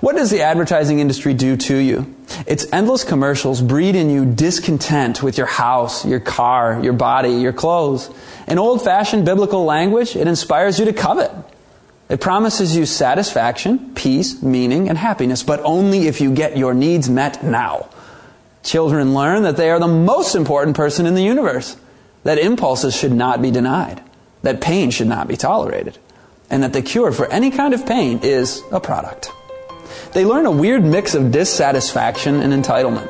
What 0.00 0.16
does 0.16 0.30
the 0.30 0.42
advertising 0.42 0.98
industry 0.98 1.32
do 1.32 1.56
to 1.56 1.76
you? 1.76 2.14
Its 2.46 2.66
endless 2.70 3.02
commercials 3.02 3.62
breed 3.62 3.96
in 3.96 4.10
you 4.10 4.26
discontent 4.26 5.22
with 5.22 5.38
your 5.38 5.46
house, 5.46 6.04
your 6.04 6.20
car, 6.20 6.78
your 6.82 6.92
body, 6.92 7.30
your 7.30 7.54
clothes. 7.54 8.10
In 8.46 8.58
old 8.58 8.82
fashioned 8.82 9.24
biblical 9.24 9.64
language, 9.64 10.14
it 10.14 10.28
inspires 10.28 10.78
you 10.78 10.84
to 10.84 10.92
covet. 10.92 11.30
It 12.10 12.20
promises 12.20 12.76
you 12.76 12.84
satisfaction, 12.84 13.94
peace, 13.94 14.42
meaning, 14.42 14.90
and 14.90 14.98
happiness, 14.98 15.42
but 15.42 15.60
only 15.64 16.06
if 16.06 16.20
you 16.20 16.32
get 16.32 16.58
your 16.58 16.74
needs 16.74 17.08
met 17.08 17.42
now. 17.42 17.88
Children 18.62 19.14
learn 19.14 19.44
that 19.44 19.56
they 19.56 19.70
are 19.70 19.80
the 19.80 19.88
most 19.88 20.34
important 20.34 20.76
person 20.76 21.06
in 21.06 21.14
the 21.14 21.22
universe, 21.22 21.76
that 22.22 22.38
impulses 22.38 22.94
should 22.94 23.12
not 23.12 23.40
be 23.40 23.50
denied, 23.50 24.02
that 24.42 24.60
pain 24.60 24.90
should 24.90 25.06
not 25.06 25.26
be 25.26 25.36
tolerated, 25.36 25.96
and 26.50 26.62
that 26.62 26.74
the 26.74 26.82
cure 26.82 27.12
for 27.12 27.26
any 27.26 27.50
kind 27.50 27.72
of 27.72 27.86
pain 27.86 28.20
is 28.22 28.62
a 28.70 28.80
product 28.80 29.32
they 30.16 30.24
learn 30.24 30.46
a 30.46 30.50
weird 30.50 30.82
mix 30.82 31.14
of 31.14 31.30
dissatisfaction 31.30 32.40
and 32.40 32.54
entitlement. 32.54 33.06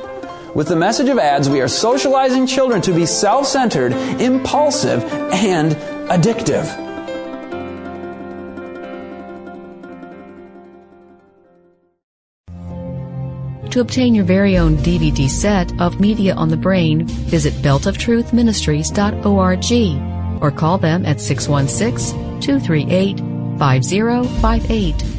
With 0.57 0.67
the 0.67 0.75
message 0.75 1.09
of 1.09 1.21
ads, 1.21 1.49
we 1.49 1.61
are 1.61 1.69
socializing 1.69 2.49
children 2.49 2.83
to 2.83 2.93
be 2.93 3.07
self 3.07 3.47
centered, 3.47 3.93
impulsive, 4.21 5.05
and 5.33 5.77
addictive. 6.11 6.67
To 13.71 13.81
obtain 13.81 14.17
your 14.17 14.25
very 14.25 14.59
own 14.59 14.79
DVD 14.79 15.29
set 15.29 15.81
of 15.81 16.01
Media 16.01 16.35
on 16.35 16.49
the 16.49 16.57
Brain, 16.57 17.07
visit 17.07 17.55
beltoftruthministries.org 17.63 20.43
or 20.43 20.51
call 20.51 20.79
them 20.79 21.07
at 21.07 21.21
616 21.21 22.41
238 22.41 23.21
5058. 23.61 25.16